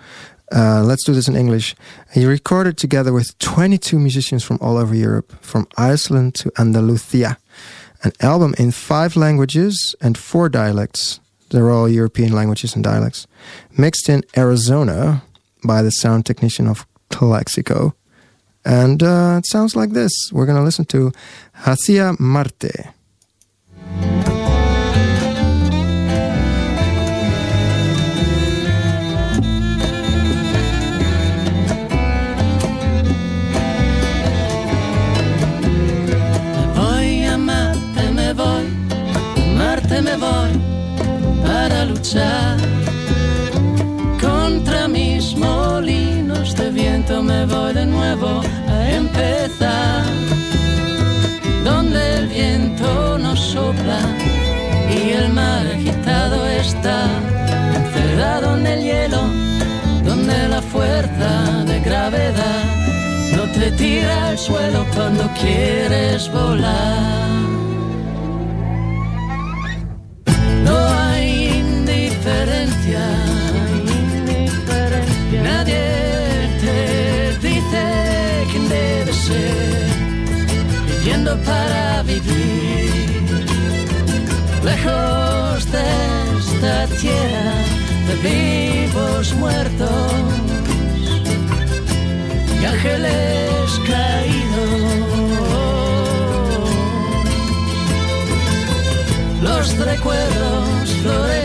Uh, 0.48 0.82
let's 0.84 1.04
do 1.04 1.12
this 1.12 1.28
in 1.28 1.34
English. 1.34 1.72
He 2.08 2.26
recorded 2.26 2.76
together 2.76 3.14
with 3.14 3.38
22 3.38 3.98
musicians 3.98 4.44
from 4.44 4.58
all 4.60 4.76
over 4.76 4.94
Europe, 4.94 5.34
from 5.40 5.66
Iceland 5.92 6.34
to 6.34 6.50
Andalusia. 6.52 7.38
An 8.02 8.12
album 8.20 8.54
in 8.58 8.70
five 8.70 9.16
languages 9.16 9.94
and 10.00 10.16
four 10.16 10.48
dialects. 10.48 11.20
They're 11.50 11.70
all 11.70 11.88
European 11.88 12.32
languages 12.32 12.74
and 12.74 12.84
dialects. 12.84 13.26
Mixed 13.76 14.08
in 14.08 14.22
Arizona 14.36 15.22
by 15.64 15.82
the 15.82 15.90
sound 15.90 16.26
technician 16.26 16.66
of 16.66 16.86
Calexico. 17.10 17.94
And 18.64 19.02
uh, 19.02 19.36
it 19.38 19.46
sounds 19.46 19.76
like 19.76 19.90
this. 19.90 20.12
We're 20.32 20.46
going 20.46 20.58
to 20.58 20.64
listen 20.64 20.86
to 20.86 21.12
Hacia 21.52 22.16
Marte. 22.18 22.92
Contra 44.20 44.86
mis 44.86 45.36
molinos 45.36 46.54
de 46.54 46.70
viento. 46.70 47.22
Me 47.22 47.44
voy 47.46 47.72
de 47.74 47.84
nuevo 47.84 48.42
a 48.68 48.90
empezar 48.90 50.04
donde 51.64 52.18
el 52.18 52.28
viento 52.28 53.18
no 53.18 53.34
sopla 53.34 53.98
y 54.88 55.10
el 55.10 55.32
mar 55.32 55.66
agitado 55.66 56.46
está 56.46 57.08
encerrado 57.74 58.56
en 58.56 58.66
el 58.66 58.82
hielo, 58.84 59.22
donde 60.04 60.48
la 60.48 60.62
fuerza 60.62 61.64
de 61.64 61.80
gravedad 61.80 62.64
no 63.36 63.42
te 63.50 63.72
tira 63.72 64.28
al 64.28 64.38
suelo 64.38 64.86
cuando 64.94 65.28
quieres 65.40 66.30
volar. 66.30 67.55
Para 81.34 82.02
vivir, 82.04 83.46
lejos 84.62 85.70
de 85.72 85.84
esta 86.38 86.86
tierra 87.00 87.54
de 88.06 88.14
vivos 88.28 89.34
muertos 89.34 90.12
y 92.60 92.64
ángeles 92.64 93.80
caídos. 93.88 95.16
Los 99.42 99.76
recuerdos 99.78 100.90
florecen 101.02 101.35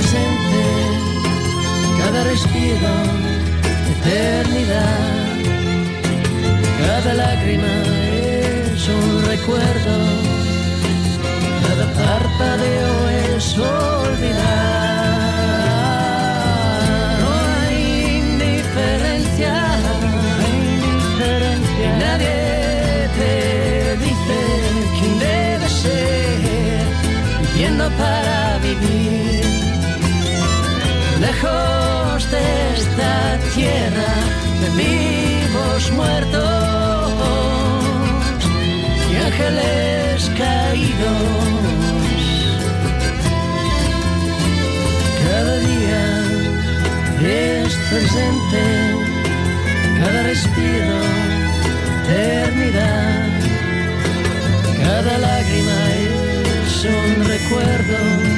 presente, 0.00 0.62
cada 2.00 2.24
respiro 2.24 2.92
eternidad. 3.94 5.28
Cada 6.86 7.12
lágrima 7.14 7.74
es 8.72 8.88
un 8.88 9.24
recuerdo. 9.26 9.94
Cada 11.66 11.86
parpadeo 12.02 12.92
es 13.34 13.44
olvidar. 13.58 14.40
No 17.22 17.30
hay 17.52 17.78
indiferencia, 18.22 19.52
Nadie 21.98 22.36
te 23.18 23.34
dice 24.04 24.38
quién 24.96 25.14
debe 25.18 25.68
ser, 25.68 26.84
viviendo 27.52 27.84
para 27.98 28.58
vivir. 28.62 28.99
Lejos 31.42 32.30
de 32.30 32.74
esta 32.76 33.38
tierra 33.54 34.12
de 34.60 34.68
vivos 34.76 35.90
muertos 35.92 37.12
y 39.10 39.16
ángeles 39.16 40.30
caídos. 40.36 41.40
Cada 45.24 45.56
día 45.60 46.04
es 47.22 47.74
presente, 47.88 48.64
cada 49.98 50.22
respiro, 50.24 50.98
eternidad. 52.04 53.28
Cada 54.82 55.18
lágrima 55.18 55.78
es 56.64 56.84
un 56.84 57.24
recuerdo, 57.24 58.29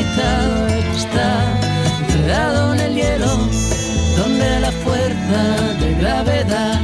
agitado 0.00 0.66
está 0.96 1.60
enredado 2.08 2.72
en 2.74 2.80
el 2.80 2.94
hielo, 2.94 3.36
donde 4.16 4.60
la 4.60 4.72
fuerza 4.72 5.42
de 5.80 5.94
gravedad 6.00 6.80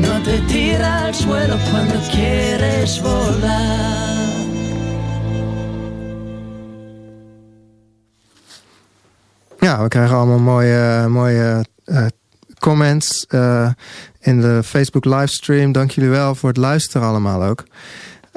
no 0.00 0.22
te 0.22 0.38
tira 0.46 1.06
al 1.06 1.14
suelo 1.14 1.56
cuando 1.70 1.94
quieres 2.10 3.00
volar. 3.00 4.28
Ja, 9.60 9.82
we 9.82 9.88
krijgen 9.88 10.16
allemaal 10.16 10.38
mooie, 10.38 11.08
mooie 11.08 11.64
uh, 11.86 12.06
comments 12.58 13.26
uh, 13.30 13.70
in 14.20 14.40
de 14.40 14.62
Facebook 14.64 15.04
livestream. 15.04 15.72
Dank 15.72 15.90
jullie 15.90 16.10
wel 16.10 16.34
voor 16.34 16.48
het 16.48 16.58
luisteren 16.58 17.08
allemaal 17.08 17.42
ook. 17.42 17.64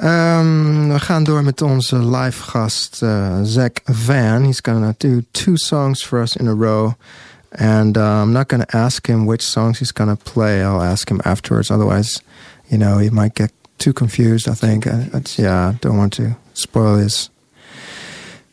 Um, 0.04 0.88
we 0.92 1.00
gaan 1.00 1.24
door 1.24 1.44
met 1.44 1.62
onze 1.62 1.96
live 1.96 2.42
gast 2.42 3.02
uh, 3.02 3.40
Zach 3.42 3.70
Van. 3.84 4.44
He's 4.44 4.60
gonna 4.60 4.94
do 4.98 5.22
two 5.30 5.56
songs 5.56 6.02
for 6.02 6.20
us 6.20 6.36
in 6.36 6.46
a 6.46 6.54
row. 6.54 6.92
And 7.48 7.96
uh, 7.96 8.20
I'm 8.20 8.32
not 8.32 8.48
gonna 8.48 8.66
ask 8.66 9.06
him 9.06 9.26
which 9.26 9.42
songs 9.42 9.78
he's 9.78 9.92
gonna 9.92 10.16
play. 10.16 10.62
I'll 10.62 10.82
ask 10.82 11.10
him 11.10 11.20
afterwards. 11.24 11.70
Otherwise, 11.70 12.20
you 12.68 12.76
know, 12.76 12.98
he 12.98 13.10
might 13.10 13.34
get 13.34 13.50
too 13.78 13.92
confused. 13.92 14.46
I 14.46 14.54
think. 14.54 14.86
It's, 14.86 15.38
yeah, 15.38 15.68
I 15.68 15.78
don't 15.80 15.96
want 15.96 16.12
to 16.12 16.36
spoil 16.52 16.96
his 16.96 17.30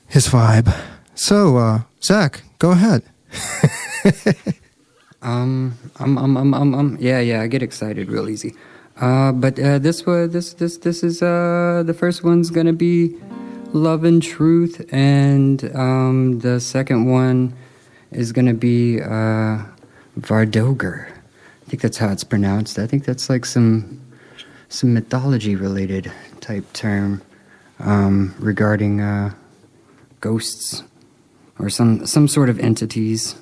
his 0.08 0.28
vibe. 0.28 0.74
So, 1.16 1.58
uh, 1.58 1.80
Zach, 2.02 2.44
go 2.60 2.72
ahead. 2.72 3.02
um, 5.22 5.74
um, 6.00 6.18
um, 6.18 6.54
um, 6.54 6.74
um, 6.74 6.98
yeah, 7.00 7.20
yeah, 7.20 7.42
I 7.42 7.48
get 7.48 7.62
excited 7.62 8.10
real 8.10 8.30
easy. 8.30 8.56
Uh, 9.02 9.32
but 9.32 9.60
uh, 9.60 9.80
this 9.80 10.06
was 10.06 10.32
this 10.32 10.54
this 10.54 10.78
this 10.78 11.04
is 11.04 11.24
uh 11.24 11.82
the 11.86 11.94
first 11.94 12.24
one's 12.24 12.52
gonna 12.52 12.72
be 12.72 13.18
love 13.74 14.04
and 14.04 14.22
truth, 14.22 14.86
and 14.94 15.76
um, 15.76 16.40
the 16.40 16.60
second 16.60 17.06
one 17.06 17.54
is 18.12 18.32
gonna 18.32 18.54
be 18.54 19.02
uh, 19.02 19.58
Vardoger. 20.20 21.10
I 21.10 21.70
think 21.70 21.82
that's 21.82 21.98
how 21.98 22.12
it's 22.12 22.24
pronounced. 22.24 22.78
I 22.78 22.86
think 22.86 23.06
that's 23.06 23.28
like 23.28 23.46
some 23.46 24.00
some 24.70 24.94
mythology 24.94 25.56
related 25.56 26.12
type 26.40 26.72
term 26.74 27.24
um, 27.80 28.36
regarding 28.38 29.02
uh, 29.02 29.34
ghosts 30.20 30.84
or 31.58 31.72
some 31.72 32.06
some 32.06 32.28
sort 32.28 32.50
of 32.50 32.60
entities. 32.60 33.34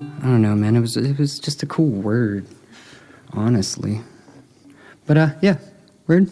I 0.00 0.26
don't 0.26 0.42
know, 0.42 0.54
man. 0.54 0.76
It 0.76 0.80
was 0.80 0.96
it 0.96 1.18
was 1.18 1.40
just 1.40 1.64
a 1.64 1.66
cool 1.66 1.90
word, 1.90 2.46
honestly. 3.32 4.00
But 5.06 5.18
uh, 5.18 5.28
yeah, 5.42 5.56
word. 6.06 6.30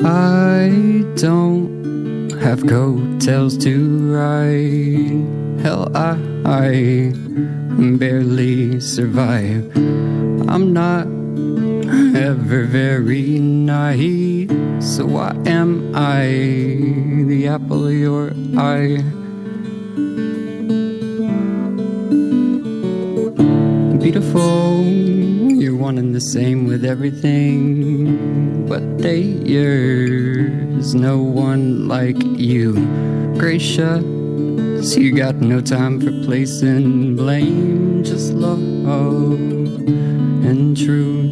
I 0.00 1.04
don't 1.14 2.30
have 2.42 2.66
coattails 2.66 3.56
to 3.58 4.12
ride. 4.12 5.62
Hell, 5.62 5.96
I, 5.96 6.18
I 6.44 7.12
barely 7.98 8.80
survive. 8.80 9.70
I'm 10.48 10.72
not 10.72 11.06
ever 12.16 12.64
very 12.64 13.38
nice. 13.38 14.50
So 14.80 15.06
why 15.06 15.36
am 15.46 15.94
I 15.94 16.26
the 17.28 17.46
apple 17.46 17.86
of 17.86 17.92
your 17.92 18.32
eye? 18.58 19.04
Beautiful, 24.00 24.84
you're 24.84 25.76
one 25.76 25.98
and 25.98 26.14
the 26.14 26.20
same 26.20 26.66
with 26.66 26.84
everything, 26.84 28.66
but 28.66 28.98
they 28.98 29.22
there's 30.82 30.96
no 30.96 31.22
one 31.22 31.86
like 31.86 32.20
you. 32.20 32.74
Gracious, 33.38 34.96
you 34.96 35.14
got 35.14 35.36
no 35.36 35.60
time 35.60 36.00
for 36.00 36.10
placing 36.24 37.14
blame, 37.14 38.02
just 38.02 38.32
love 38.32 38.58
and 40.44 40.76
truth. 40.76 41.30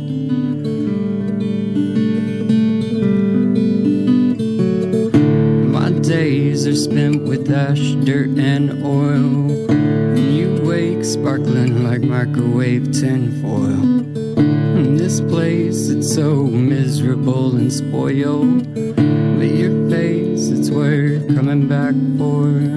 My 5.66 5.90
days 5.98 6.64
are 6.68 6.76
spent 6.76 7.24
with 7.24 7.50
ash, 7.50 7.94
dirt, 8.04 8.38
and 8.38 8.84
oil. 8.84 9.68
And 9.68 10.36
you 10.36 10.59
sparkling 10.80 11.84
like 11.84 12.00
microwave 12.00 12.90
tinfoil. 12.92 14.00
In 14.78 14.96
this 14.96 15.20
place, 15.20 15.90
it's 15.90 16.14
so 16.14 16.46
miserable 16.46 17.54
and 17.56 17.70
spoiled. 17.70 18.74
But 18.74 19.50
your 19.60 19.90
face, 19.90 20.48
it's 20.48 20.70
worth 20.70 21.28
coming 21.34 21.68
back 21.68 21.94
for. 22.16 22.69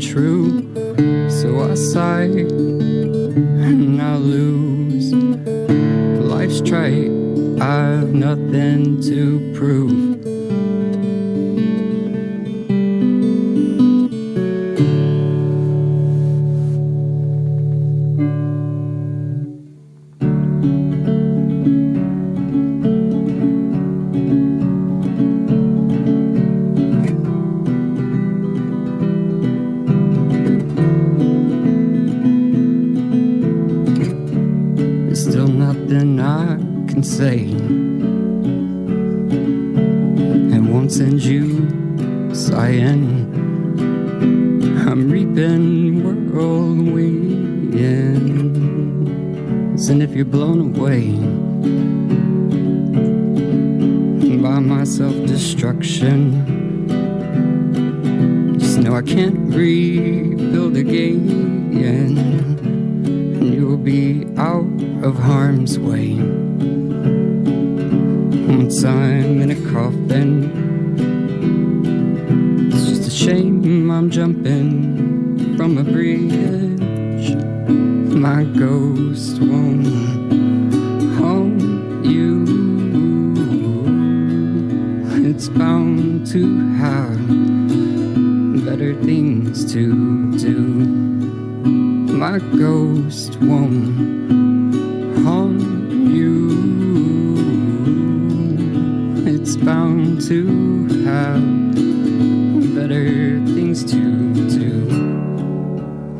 True. 0.00 0.62
So 1.30 1.70
I 1.70 1.74
sigh 1.74 2.22
and 2.22 4.00
I 4.00 4.16
lose. 4.16 5.12
Life's 5.12 6.60
trite, 6.60 7.10
I've 7.60 8.12
nothing 8.12 9.00
to 9.02 9.52
prove. 9.54 9.95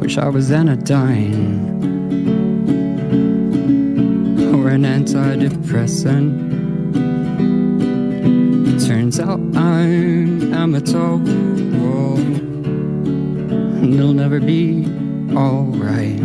Wish 0.06 0.18
I 0.18 0.28
was 0.28 0.52
anodyne 0.52 1.34
or 4.54 4.68
an 4.68 4.84
antidepressant. 4.84 6.30
Turns 8.86 9.18
out 9.18 9.40
I'm 9.56 10.42
Amatol. 10.52 11.26
And 13.82 13.94
it'll 13.94 14.12
never 14.12 14.38
be 14.38 14.86
alright. 15.34 16.20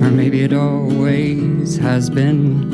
Or 0.00 0.12
maybe 0.12 0.42
it 0.44 0.52
always 0.52 1.76
has 1.78 2.08
been. 2.08 2.72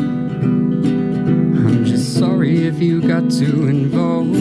I'm 1.57 1.86
just 1.86 2.18
sorry 2.18 2.66
if 2.66 2.78
you 2.82 3.01
got 3.01 3.30
too 3.30 3.66
involved. 3.66 4.36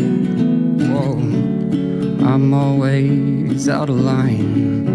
I'm 2.21 2.53
always 2.53 3.38
out 3.67 3.89
of 3.89 3.99
line. 3.99 4.87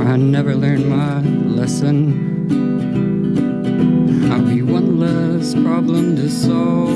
I 0.00 0.16
never 0.16 0.54
learned 0.54 0.88
my 0.88 1.20
lesson. 1.20 2.14
I'll 4.32 4.46
be 4.46 4.62
one 4.62 4.98
less 4.98 5.54
problem 5.54 6.16
to 6.16 6.30
solve. 6.30 6.87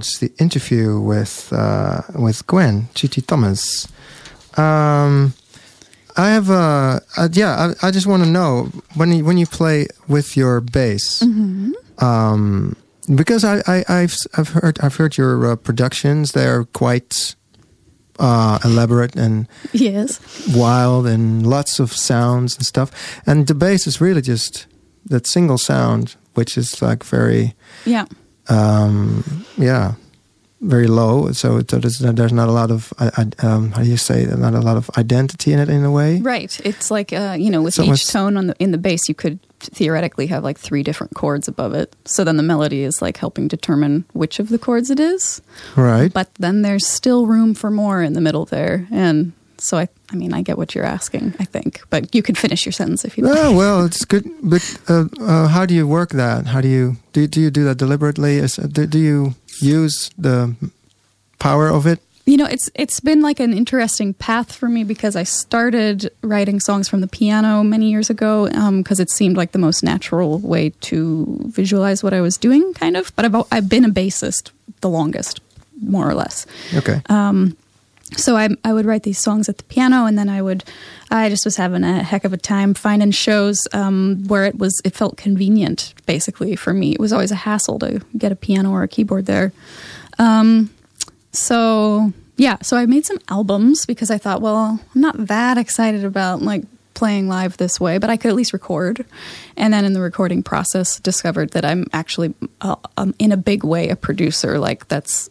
Towards 0.00 0.18
the 0.18 0.32
interview 0.42 1.00
with 1.00 1.52
uh, 1.52 2.02
with 2.14 2.46
Gwen 2.46 2.88
Chichi 2.94 3.22
Thomas. 3.22 3.86
Um, 4.56 5.32
I 6.16 6.30
have 6.30 6.50
a 6.50 7.00
uh, 7.16 7.28
yeah. 7.32 7.72
I, 7.82 7.88
I 7.88 7.90
just 7.90 8.06
want 8.06 8.24
to 8.24 8.28
know 8.28 8.70
when 8.96 9.12
you, 9.12 9.24
when 9.24 9.38
you 9.38 9.46
play 9.46 9.86
with 10.08 10.36
your 10.36 10.60
bass, 10.60 11.22
um, 11.98 12.74
because 13.14 13.44
I, 13.44 13.62
I 13.66 13.84
I've 13.88 14.16
I've 14.36 14.48
heard 14.48 14.78
I've 14.82 14.96
heard 14.96 15.16
your 15.16 15.52
uh, 15.52 15.56
productions. 15.56 16.32
They're 16.32 16.64
quite 16.64 17.36
uh, 18.18 18.58
elaborate 18.64 19.16
and 19.16 19.46
Yes. 19.72 20.20
wild 20.54 21.06
and 21.06 21.46
lots 21.46 21.80
of 21.80 21.92
sounds 21.92 22.56
and 22.56 22.66
stuff. 22.66 22.90
And 23.26 23.46
the 23.46 23.54
bass 23.54 23.86
is 23.86 24.00
really 24.00 24.22
just 24.22 24.66
that 25.10 25.26
single 25.26 25.58
sound, 25.58 26.16
which 26.34 26.58
is 26.58 26.82
like 26.82 27.04
very, 27.04 27.54
Yeah. 27.86 28.04
Um, 28.48 29.44
yeah, 29.56 29.94
very 30.60 30.86
low. 30.86 31.32
So 31.32 31.62
there's, 31.62 31.98
there's 31.98 32.32
not 32.32 32.48
a 32.48 32.52
lot 32.52 32.70
of, 32.70 32.92
I, 32.98 33.10
I, 33.16 33.46
um, 33.46 33.72
how 33.72 33.82
do 33.82 33.88
you 33.88 33.96
say, 33.96 34.22
it? 34.22 34.38
not 34.38 34.54
a 34.54 34.60
lot 34.60 34.76
of 34.76 34.90
identity 34.98 35.52
in 35.52 35.58
it 35.58 35.68
in 35.68 35.84
a 35.84 35.90
way. 35.90 36.20
Right. 36.20 36.60
It's 36.64 36.90
like 36.90 37.12
uh, 37.12 37.36
you 37.38 37.50
know, 37.50 37.62
with 37.62 37.74
So 37.74 37.84
each 37.84 38.08
tone 38.08 38.36
on 38.36 38.48
the 38.48 38.56
in 38.58 38.70
the 38.70 38.78
bass, 38.78 39.08
you 39.08 39.14
could 39.14 39.38
theoretically 39.60 40.26
have 40.28 40.42
like 40.42 40.58
three 40.58 40.82
different 40.82 41.14
chords 41.14 41.48
above 41.48 41.74
it. 41.74 41.94
So 42.04 42.24
then 42.24 42.36
the 42.36 42.42
melody 42.42 42.82
is 42.82 43.02
like 43.02 43.16
helping 43.16 43.48
determine 43.48 44.04
which 44.12 44.38
of 44.38 44.48
the 44.48 44.58
chords 44.58 44.90
it 44.90 45.00
is. 45.00 45.42
Right. 45.76 46.12
But 46.12 46.34
then 46.36 46.62
there's 46.62 46.86
still 46.86 47.26
room 47.26 47.54
for 47.54 47.70
more 47.70 48.02
in 48.02 48.14
the 48.14 48.20
middle 48.20 48.46
there. 48.46 48.86
And 48.90 49.32
so 49.60 49.78
I 49.78 49.88
I 50.12 50.16
mean, 50.16 50.32
I 50.32 50.42
get 50.42 50.58
what 50.58 50.74
you're 50.74 50.84
asking, 50.84 51.34
I 51.38 51.44
think. 51.44 51.82
But 51.90 52.14
you 52.14 52.22
could 52.22 52.36
finish 52.36 52.66
your 52.66 52.72
sentence 52.72 53.04
if 53.04 53.16
you 53.16 53.24
like. 53.24 53.56
Well, 53.56 53.84
it's 53.84 54.04
good. 54.04 54.28
But 54.42 54.62
uh, 54.88 55.04
uh, 55.20 55.48
how 55.48 55.66
do 55.66 55.74
you 55.74 55.86
work 55.86 56.10
that? 56.10 56.46
How 56.46 56.60
do 56.60 56.68
you 56.68 56.96
do? 57.12 57.26
Do 57.26 57.40
you 57.40 57.50
do 57.50 57.64
that 57.64 57.78
deliberately? 57.78 58.38
Is, 58.38 58.56
do, 58.56 58.86
do 58.86 58.98
you 58.98 59.34
use 59.60 60.10
the 60.18 60.54
power 61.38 61.68
of 61.68 61.86
it? 61.86 62.00
You 62.26 62.36
know, 62.36 62.46
it's 62.46 62.70
it's 62.74 63.00
been 63.00 63.22
like 63.22 63.40
an 63.40 63.52
interesting 63.52 64.14
path 64.14 64.52
for 64.52 64.68
me 64.68 64.84
because 64.84 65.16
I 65.16 65.22
started 65.24 66.10
writing 66.22 66.60
songs 66.60 66.88
from 66.88 67.00
the 67.00 67.08
piano 67.08 67.62
many 67.62 67.90
years 67.90 68.10
ago 68.10 68.48
because 68.78 69.00
it 69.00 69.10
seemed 69.10 69.36
like 69.36 69.52
the 69.52 69.58
most 69.58 69.82
natural 69.82 70.38
way 70.38 70.70
to 70.82 71.40
visualize 71.46 72.02
what 72.02 72.12
I 72.12 72.20
was 72.20 72.36
doing, 72.36 72.74
kind 72.74 72.96
of. 72.96 73.14
But 73.16 73.24
I've 73.24 73.46
I've 73.52 73.68
been 73.68 73.84
a 73.84 73.90
bassist 73.90 74.50
the 74.80 74.88
longest, 74.88 75.40
more 75.82 76.08
or 76.08 76.14
less. 76.14 76.46
Okay. 76.74 77.00
So 78.16 78.36
I 78.36 78.48
I 78.64 78.72
would 78.72 78.86
write 78.86 79.04
these 79.04 79.18
songs 79.18 79.48
at 79.48 79.58
the 79.58 79.64
piano, 79.64 80.06
and 80.06 80.18
then 80.18 80.28
I 80.28 80.42
would 80.42 80.64
I 81.10 81.28
just 81.28 81.44
was 81.44 81.56
having 81.56 81.84
a 81.84 82.02
heck 82.02 82.24
of 82.24 82.32
a 82.32 82.36
time 82.36 82.74
finding 82.74 83.10
shows 83.10 83.66
um, 83.72 84.24
where 84.26 84.44
it 84.44 84.58
was 84.58 84.80
it 84.84 84.94
felt 84.94 85.16
convenient, 85.16 85.94
basically 86.06 86.56
for 86.56 86.72
me. 86.72 86.92
It 86.92 87.00
was 87.00 87.12
always 87.12 87.30
a 87.30 87.36
hassle 87.36 87.78
to 87.80 88.00
get 88.16 88.32
a 88.32 88.36
piano 88.36 88.70
or 88.70 88.82
a 88.82 88.88
keyboard 88.88 89.26
there. 89.26 89.52
Um, 90.18 90.70
so 91.32 92.12
yeah, 92.36 92.56
so 92.62 92.76
I 92.76 92.86
made 92.86 93.06
some 93.06 93.18
albums 93.28 93.86
because 93.86 94.10
I 94.10 94.18
thought, 94.18 94.40
well, 94.40 94.80
I'm 94.94 95.00
not 95.00 95.26
that 95.26 95.58
excited 95.58 96.04
about 96.04 96.42
like 96.42 96.64
playing 96.94 97.28
live 97.28 97.56
this 97.56 97.80
way, 97.80 97.98
but 97.98 98.10
I 98.10 98.16
could 98.16 98.28
at 98.28 98.34
least 98.34 98.52
record. 98.52 99.06
And 99.56 99.72
then 99.72 99.84
in 99.84 99.92
the 99.92 100.00
recording 100.00 100.42
process, 100.42 101.00
discovered 101.00 101.50
that 101.52 101.64
I'm 101.64 101.86
actually 101.92 102.34
uh, 102.60 102.76
um, 102.96 103.14
in 103.18 103.32
a 103.32 103.36
big 103.36 103.64
way 103.64 103.88
a 103.88 103.96
producer. 103.96 104.58
Like 104.58 104.88
that's 104.88 105.30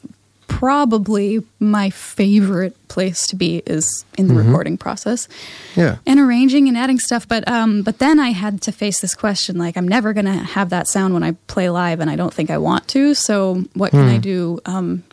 probably 0.50 1.42
my 1.60 1.90
favorite 1.90 2.76
place 2.90 3.26
to 3.28 3.36
be 3.38 3.62
is 3.66 4.04
in 4.18 4.28
the 4.28 4.34
recording 4.34 4.78
process. 4.78 5.30
Yeah. 5.76 5.98
and 6.06 6.20
arranging 6.20 6.68
and 6.68 6.78
adding 6.78 7.00
stuff 7.00 7.28
but 7.28 7.48
um 7.48 7.84
but 7.84 8.00
then 8.00 8.20
i 8.20 8.30
had 8.32 8.62
to 8.64 8.72
face 8.72 9.00
this 9.00 9.16
question 9.16 9.58
like 9.58 9.78
i'm 9.78 9.88
never 9.88 10.12
gonna 10.12 10.44
have 10.44 10.72
that 10.72 10.88
sound 10.88 11.14
when 11.14 11.24
i 11.24 11.32
play 11.48 11.70
live 11.70 12.00
and 12.02 12.10
i 12.10 12.16
don't 12.16 12.34
think 12.34 12.50
i 12.50 12.58
want 12.58 12.88
to 12.90 13.14
so 13.14 13.64
what 13.76 13.92
can 13.92 14.10
i 14.10 14.18
do 14.18 14.60
um 14.66 15.04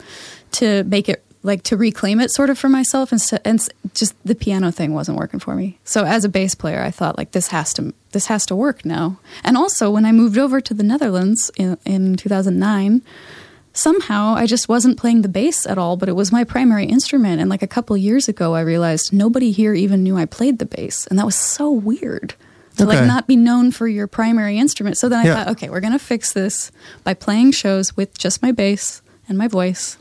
to 0.52 0.82
make 0.84 1.08
it 1.08 1.22
like 1.42 1.62
to 1.64 1.76
reclaim 1.76 2.18
it 2.18 2.32
sort 2.32 2.50
of 2.50 2.58
for 2.58 2.68
myself? 2.68 3.12
And, 3.12 3.20
so, 3.20 3.38
and 3.44 3.64
just 3.94 4.14
the 4.24 4.34
piano 4.34 4.72
thing 4.72 4.92
wasn't 4.92 5.16
working 5.16 5.38
for 5.38 5.54
me. 5.54 5.78
So 5.84 6.04
as 6.04 6.24
a 6.24 6.28
bass 6.28 6.54
player 6.56 6.82
i 6.82 6.90
thought 6.90 7.16
like 7.16 7.30
this 7.30 7.48
has 7.48 7.72
to 7.74 7.94
this 8.12 8.26
has 8.26 8.46
to 8.46 8.56
work 8.56 8.84
now. 8.84 9.18
And 9.44 9.56
also 9.56 9.90
when 9.90 10.04
i 10.04 10.12
moved 10.12 10.38
over 10.38 10.60
to 10.60 10.74
the 10.74 10.82
netherlands 10.82 11.50
in, 11.56 11.78
in 11.84 12.16
2009 12.16 13.02
somehow 13.76 14.34
I 14.34 14.46
just 14.46 14.68
wasn't 14.68 14.98
playing 14.98 15.22
the 15.22 15.28
bass 15.28 15.66
at 15.66 15.78
all, 15.78 15.96
but 15.96 16.08
it 16.08 16.16
was 16.16 16.32
my 16.32 16.44
primary 16.44 16.86
instrument. 16.86 17.40
And 17.40 17.50
like 17.50 17.62
a 17.62 17.66
couple 17.66 17.96
years 17.96 18.28
ago, 18.28 18.54
I 18.54 18.60
realized 18.60 19.12
nobody 19.12 19.50
here 19.52 19.74
even 19.74 20.02
knew 20.02 20.16
I 20.16 20.26
played 20.26 20.58
the 20.58 20.66
bass, 20.66 21.06
and 21.08 21.18
that 21.18 21.26
was 21.26 21.36
so 21.36 21.70
weird 21.70 22.34
to 22.76 22.82
Okay. 22.84 22.96
like 22.98 23.06
not 23.06 23.26
be 23.26 23.36
known 23.36 23.70
for 23.70 23.88
your 23.88 24.06
primary 24.06 24.58
instrument. 24.58 24.98
So 24.98 25.08
then 25.08 25.20
I 25.20 25.24
Yeah. 25.24 25.34
thought, 25.34 25.48
okay, 25.52 25.70
we're 25.70 25.80
gonna 25.80 25.98
fix 25.98 26.32
this 26.32 26.70
by 27.04 27.14
playing 27.14 27.52
shows 27.52 27.96
with 27.96 28.16
just 28.18 28.42
my 28.42 28.52
bass 28.52 29.00
and 29.28 29.38
my 29.38 29.48
voice. 29.48 29.96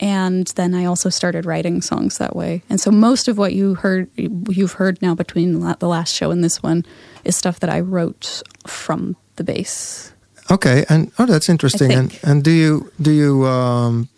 And 0.00 0.46
then 0.56 0.74
I 0.74 0.86
also 0.86 1.08
started 1.08 1.46
writing 1.46 1.80
songs 1.80 2.18
that 2.18 2.34
way. 2.34 2.62
And 2.68 2.80
so 2.80 2.90
most 2.90 3.28
of 3.28 3.38
what 3.38 3.52
you 3.52 3.74
heard, 3.74 4.08
you've 4.16 4.72
heard 4.72 5.00
now 5.00 5.14
between 5.14 5.60
the 5.60 5.86
last 5.86 6.12
show 6.14 6.30
and 6.32 6.42
this 6.42 6.62
one, 6.62 6.84
is 7.24 7.36
stuff 7.36 7.60
that 7.60 7.70
I 7.70 7.78
wrote 7.80 8.42
from 8.66 9.16
the 9.36 9.44
bass. 9.44 10.12
Okay, 10.50 10.84
and 10.88 11.10
oh, 11.18 11.26
that's 11.26 11.48
interesting. 11.48 11.92
And 11.92 12.18
and 12.22 12.42
do 12.44 12.50
you 12.50 12.90
do 13.00 13.10
you 13.10 13.46
um, 13.46 14.08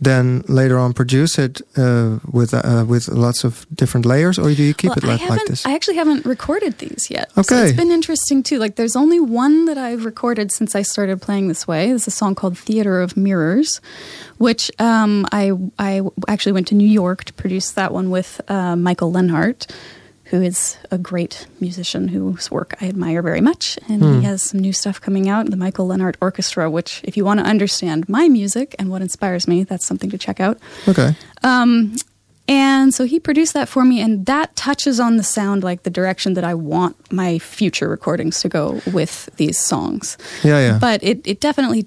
then 0.00 0.42
later 0.48 0.76
on 0.76 0.92
produce 0.92 1.38
it 1.38 1.62
uh, 1.76 2.18
with 2.32 2.52
uh, 2.52 2.84
with 2.88 3.06
lots 3.08 3.44
of 3.44 3.64
different 3.72 4.04
layers, 4.04 4.38
or 4.38 4.52
do 4.54 4.62
you 4.62 4.74
keep 4.74 4.90
Well, 4.90 4.98
it 4.98 5.04
like, 5.04 5.30
like 5.30 5.46
this? 5.46 5.64
I 5.64 5.74
actually 5.74 5.96
haven't 5.96 6.26
recorded 6.26 6.78
these 6.78 7.08
yet. 7.10 7.30
So 7.34 7.40
Okay. 7.42 7.62
it's 7.68 7.76
been 7.76 7.92
interesting 7.92 8.42
too. 8.42 8.58
Like 8.58 8.74
there's 8.74 8.96
only 8.96 9.20
one 9.20 9.66
that 9.66 9.78
I've 9.78 10.04
recorded 10.04 10.50
since 10.50 10.74
I 10.74 10.82
started 10.82 11.22
playing 11.22 11.46
this 11.46 11.68
way. 11.68 11.90
It's 11.92 12.08
a 12.08 12.10
song 12.10 12.34
called 12.34 12.58
Theater 12.58 13.00
of 13.00 13.16
Mirrors, 13.16 13.80
which 14.38 14.70
um, 14.80 15.24
I 15.30 15.52
I 15.78 16.02
actually 16.26 16.52
went 16.52 16.66
to 16.68 16.74
New 16.74 16.88
York 16.88 17.22
to 17.24 17.32
produce 17.32 17.70
that 17.72 17.92
one 17.92 18.10
with 18.10 18.40
uh, 18.48 18.74
Michael 18.74 19.12
Leonhart, 19.12 19.70
who 20.32 20.40
is 20.40 20.78
a 20.90 20.96
great 20.96 21.46
musician 21.60 22.08
whose 22.08 22.50
work 22.50 22.74
I 22.80 22.88
admire 22.88 23.20
very 23.20 23.42
much. 23.42 23.78
And 23.86 24.02
he 24.02 24.22
has 24.22 24.42
some 24.42 24.60
new 24.60 24.72
stuff 24.72 24.98
coming 24.98 25.28
out, 25.28 25.44
the 25.50 25.58
Michael 25.58 25.86
Leonhart 25.86 26.16
Orchestra, 26.22 26.70
which 26.70 27.02
if 27.04 27.18
you 27.18 27.24
want 27.24 27.38
to 27.40 27.44
understand 27.46 28.08
my 28.08 28.28
music 28.28 28.74
and 28.78 28.88
what 28.88 29.02
inspires 29.02 29.46
me, 29.46 29.62
that's 29.62 29.86
something 29.86 30.08
to 30.08 30.16
check 30.16 30.40
out. 30.40 30.56
okay, 30.88 31.14
Um, 31.42 31.94
and 32.48 32.94
so 32.94 33.04
he 33.04 33.20
produced 33.20 33.52
that 33.52 33.68
for 33.68 33.84
me, 33.84 34.00
and 34.00 34.24
that 34.24 34.56
touches 34.56 34.98
on 34.98 35.18
the 35.18 35.22
sound, 35.22 35.62
like 35.62 35.82
the 35.82 35.90
direction 35.90 36.32
that 36.34 36.44
I 36.44 36.54
want 36.54 36.96
my 37.12 37.38
future 37.38 37.86
recordings 37.88 38.40
to 38.40 38.48
go 38.48 38.80
with 38.90 39.28
these 39.36 39.58
songs. 39.58 40.16
yeah, 40.42 40.58
yeah. 40.58 40.78
But 40.80 41.04
it, 41.04 41.20
it 41.26 41.40
definitely 41.40 41.86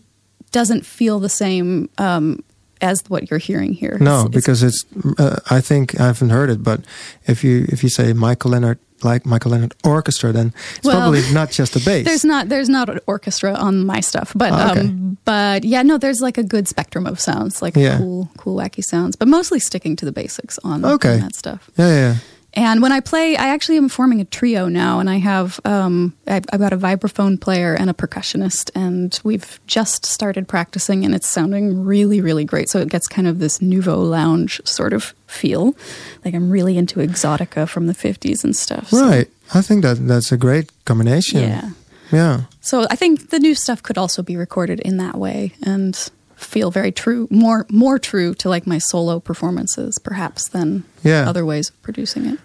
doesn't 0.52 0.86
feel 0.86 1.20
the 1.20 1.30
same 1.30 1.90
um, 1.98 2.44
as 2.82 3.04
what 3.08 3.30
you're 3.30 3.40
hearing 3.40 3.74
here. 3.74 3.98
no, 4.00 4.22
It's- 4.26 4.34
because 4.36 4.64
it's. 4.64 4.86
Uh, 5.18 5.38
I 5.50 5.62
think 5.62 6.00
I 6.00 6.06
haven't 6.08 6.30
heard 6.30 6.50
it, 6.50 6.64
but 6.64 6.82
if 7.28 7.44
you 7.44 7.66
if 7.70 7.84
you 7.84 7.90
say 7.90 8.14
Michael 8.14 8.52
Leonard 8.52 8.80
like 9.04 9.26
Michael 9.26 9.52
Leonard 9.52 9.76
orchestra, 9.84 10.32
then 10.32 10.54
it's 10.78 10.86
Well, 10.86 10.98
probably 10.98 11.22
not 11.34 11.52
just 11.52 11.76
a 11.76 11.80
bass. 11.80 12.06
There's 12.06 12.24
not 12.26 12.50
there's 12.50 12.70
not 12.70 12.90
an 12.90 13.00
orchestra 13.08 13.54
on 13.54 13.86
my 13.86 14.00
stuff, 14.00 14.32
but 14.36 14.52
Oh, 14.54 14.72
okay. 14.72 14.80
um, 14.82 15.18
but 15.26 15.64
yeah, 15.64 15.84
no, 15.84 15.98
there's 15.98 16.22
like 16.22 16.38
a 16.38 16.44
good 16.44 16.68
spectrum 16.68 17.06
of 17.06 17.20
sounds, 17.20 17.62
like 17.62 17.76
Yeah. 17.76 17.98
cool, 17.98 18.30
cool, 18.38 18.56
wacky 18.58 18.84
sounds, 18.84 19.16
but 19.16 19.28
mostly 19.28 19.60
sticking 19.60 19.96
to 19.98 20.06
the 20.06 20.12
basics 20.12 20.58
on, 20.64 20.84
on 20.86 20.94
Okay. 20.94 21.18
that 21.20 21.36
stuff. 21.36 21.70
yeah, 21.78 21.88
yeah, 21.88 21.96
yeah. 21.96 22.16
And 22.56 22.82
when 22.82 22.92
I 22.94 23.02
play, 23.02 23.36
I 23.36 23.48
actually 23.50 23.78
am 23.78 23.90
forming 23.90 24.22
a 24.22 24.26
trio 24.26 24.70
now, 24.70 25.00
and 25.00 25.10
I 25.10 25.18
have 25.18 25.60
um, 25.66 26.14
I've, 26.26 26.46
I've 26.52 26.60
got 26.60 26.72
a 26.72 26.78
vibraphone 26.78 27.40
player 27.40 27.74
and 27.74 27.90
a 27.90 27.94
percussionist, 27.94 28.72
and 28.74 29.20
we've 29.24 29.60
just 29.68 30.06
started 30.06 30.48
practicing, 30.48 31.04
and 31.04 31.14
it's 31.14 31.30
sounding 31.30 31.84
really, 31.84 32.22
really 32.22 32.46
great. 32.46 32.70
So 32.70 32.80
it 32.80 32.90
gets 32.90 33.08
kind 33.08 33.28
of 33.28 33.40
this 33.40 33.62
nouveau 33.62 34.00
lounge 34.02 34.62
sort 34.64 34.94
of 34.94 35.14
feel, 35.28 35.76
like 36.24 36.34
I'm 36.34 36.50
really 36.50 36.78
into 36.78 37.00
exotica 37.00 37.68
from 37.68 37.88
the 37.88 37.94
'50s 37.94 38.44
and 38.44 38.56
stuff. 38.56 38.90
So, 38.90 39.06
Right. 39.06 39.30
I 39.54 39.62
think 39.62 39.84
that 39.84 40.08
that's 40.08 40.32
a 40.32 40.38
great 40.38 40.72
combination. 40.86 41.42
Yeah. 41.42 41.70
Yeah. 42.12 42.42
So 42.62 42.86
I 42.90 42.96
think 42.96 43.32
the 43.32 43.40
new 43.40 43.56
stuff 43.56 43.82
could 43.84 43.98
also 43.98 44.22
be 44.22 44.38
recorded 44.38 44.80
in 44.80 44.98
that 44.98 45.16
way 45.16 45.54
and 45.64 46.10
feel 46.36 46.72
very 46.72 46.92
true, 46.92 47.28
more 47.32 47.66
more 47.70 48.00
true 48.00 48.34
to 48.36 48.50
like 48.50 48.68
my 48.68 48.78
solo 48.80 49.20
performances, 49.20 50.00
perhaps 50.00 50.50
than 50.50 50.84
Yeah. 51.04 51.30
other 51.30 51.46
ways 51.46 51.70
of 51.70 51.82
producing 51.82 52.26
it. 52.26 52.40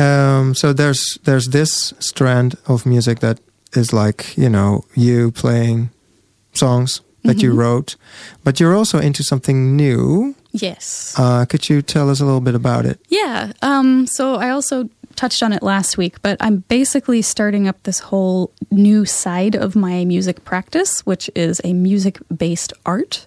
Um, 0.00 0.54
so 0.54 0.72
there's 0.72 1.18
there's 1.24 1.48
this 1.48 1.92
strand 1.98 2.56
of 2.66 2.84
music 2.86 3.20
that 3.20 3.38
is 3.76 3.92
like 3.92 4.36
you 4.36 4.48
know 4.48 4.84
you 4.94 5.30
playing 5.30 5.90
songs 6.52 7.00
that 7.24 7.42
you 7.42 7.52
Mhm. 7.52 7.56
wrote, 7.58 7.96
but 8.44 8.60
you're 8.60 8.76
also 8.76 8.98
into 8.98 9.22
something 9.22 9.76
new. 9.76 10.34
Yes. 10.52 11.14
Uh, 11.16 11.44
could 11.46 11.68
you 11.68 11.82
tell 11.82 12.10
us 12.10 12.20
a 12.20 12.24
little 12.24 12.40
bit 12.42 12.54
about 12.54 12.84
it? 12.86 12.98
Yeah. 13.08 13.52
Um, 13.62 14.06
so 14.06 14.34
I 14.36 14.50
also 14.50 14.88
touched 15.14 15.42
on 15.42 15.52
it 15.52 15.62
last 15.62 15.96
week, 15.96 16.20
but 16.22 16.36
I'm 16.40 16.58
basically 16.68 17.22
starting 17.22 17.68
up 17.68 17.82
this 17.82 18.00
whole 18.00 18.52
new 18.70 19.04
side 19.04 19.54
of 19.54 19.76
my 19.76 20.04
music 20.04 20.44
practice, 20.44 21.00
which 21.06 21.30
is 21.34 21.60
a 21.64 21.72
music 21.72 22.18
based 22.34 22.72
art 22.84 23.26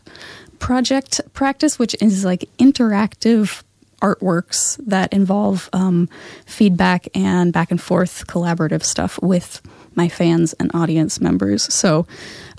project 0.60 1.22
practice, 1.34 1.78
which 1.78 1.96
is 2.02 2.26
like 2.26 2.50
interactive 2.58 3.64
artworks 4.02 4.80
that 4.86 5.12
involve 5.14 5.70
um, 5.74 6.08
feedback 6.46 7.08
and 7.16 7.52
back 7.52 7.72
and 7.72 7.82
forth 7.82 8.28
collaborative 8.28 8.84
stuff 8.84 9.20
with 9.22 9.62
my 9.96 10.08
fans 10.08 10.54
and 10.60 10.70
audience 10.76 11.20
members. 11.20 11.74
So 11.74 12.06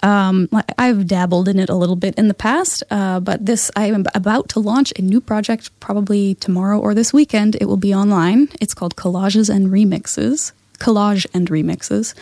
um, 0.03 0.49
I've 0.79 1.07
dabbled 1.07 1.49
in 1.49 1.59
it 1.59 1.69
a 1.69 1.75
little 1.75 1.97
bit 1.97 2.15
in 2.17 2.29
the 2.29 2.35
past, 2.35 2.83
uh, 2.91 3.21
but 3.21 3.45
this 3.47 3.71
I 3.77 3.87
am 3.87 4.05
about 4.15 4.49
to 4.51 4.61
launch 4.61 4.93
a 4.99 5.03
new 5.03 5.21
project 5.21 5.71
probably 5.81 6.35
tomorrow 6.37 6.79
or 6.79 6.95
this 6.95 7.13
weekend. 7.13 7.57
It 7.61 7.67
will 7.67 7.77
be 7.77 7.95
online. 7.95 8.49
It's 8.61 8.75
called 8.75 8.97
Collages 8.97 9.49
and 9.55 9.69
Remixes. 9.69 10.53
Collage 10.79 11.27
and 11.35 11.49
Remixes. 11.51 12.15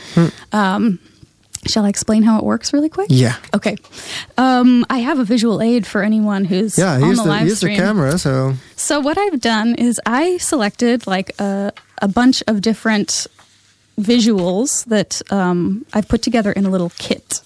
Um, 0.53 0.99
shall 1.67 1.85
I 1.85 1.89
explain 1.91 2.23
how 2.23 2.39
it 2.39 2.45
works 2.45 2.73
really 2.73 2.89
quick? 2.89 3.09
Yeah. 3.11 3.37
Okay. 3.55 3.77
Um, 4.39 4.87
I 4.89 4.99
have 4.99 5.19
a 5.19 5.25
visual 5.25 5.61
aid 5.61 5.87
for 5.87 6.03
anyone 6.03 6.45
who's 6.47 6.79
Yeah, 6.79 6.95
on 6.95 7.01
the, 7.01 7.15
the, 7.17 7.25
live 7.25 7.41
here's 7.41 7.53
the 7.53 7.57
stream. 7.57 7.77
camera. 7.77 8.19
So 8.19 8.55
So 8.77 9.01
what 9.01 9.19
I've 9.19 9.41
done 9.41 9.75
is 9.75 10.01
I 10.07 10.39
selected 10.39 11.07
like 11.07 11.39
a, 11.41 11.73
a 12.01 12.09
bunch 12.09 12.43
of 12.47 12.63
different 12.63 13.27
visuals 13.99 14.85
that 14.87 15.23
um, 15.33 15.87
I've 15.93 16.09
put 16.09 16.23
together 16.23 16.53
in 16.53 16.67
a 16.67 16.71
little 16.71 16.93
kit. 16.99 17.41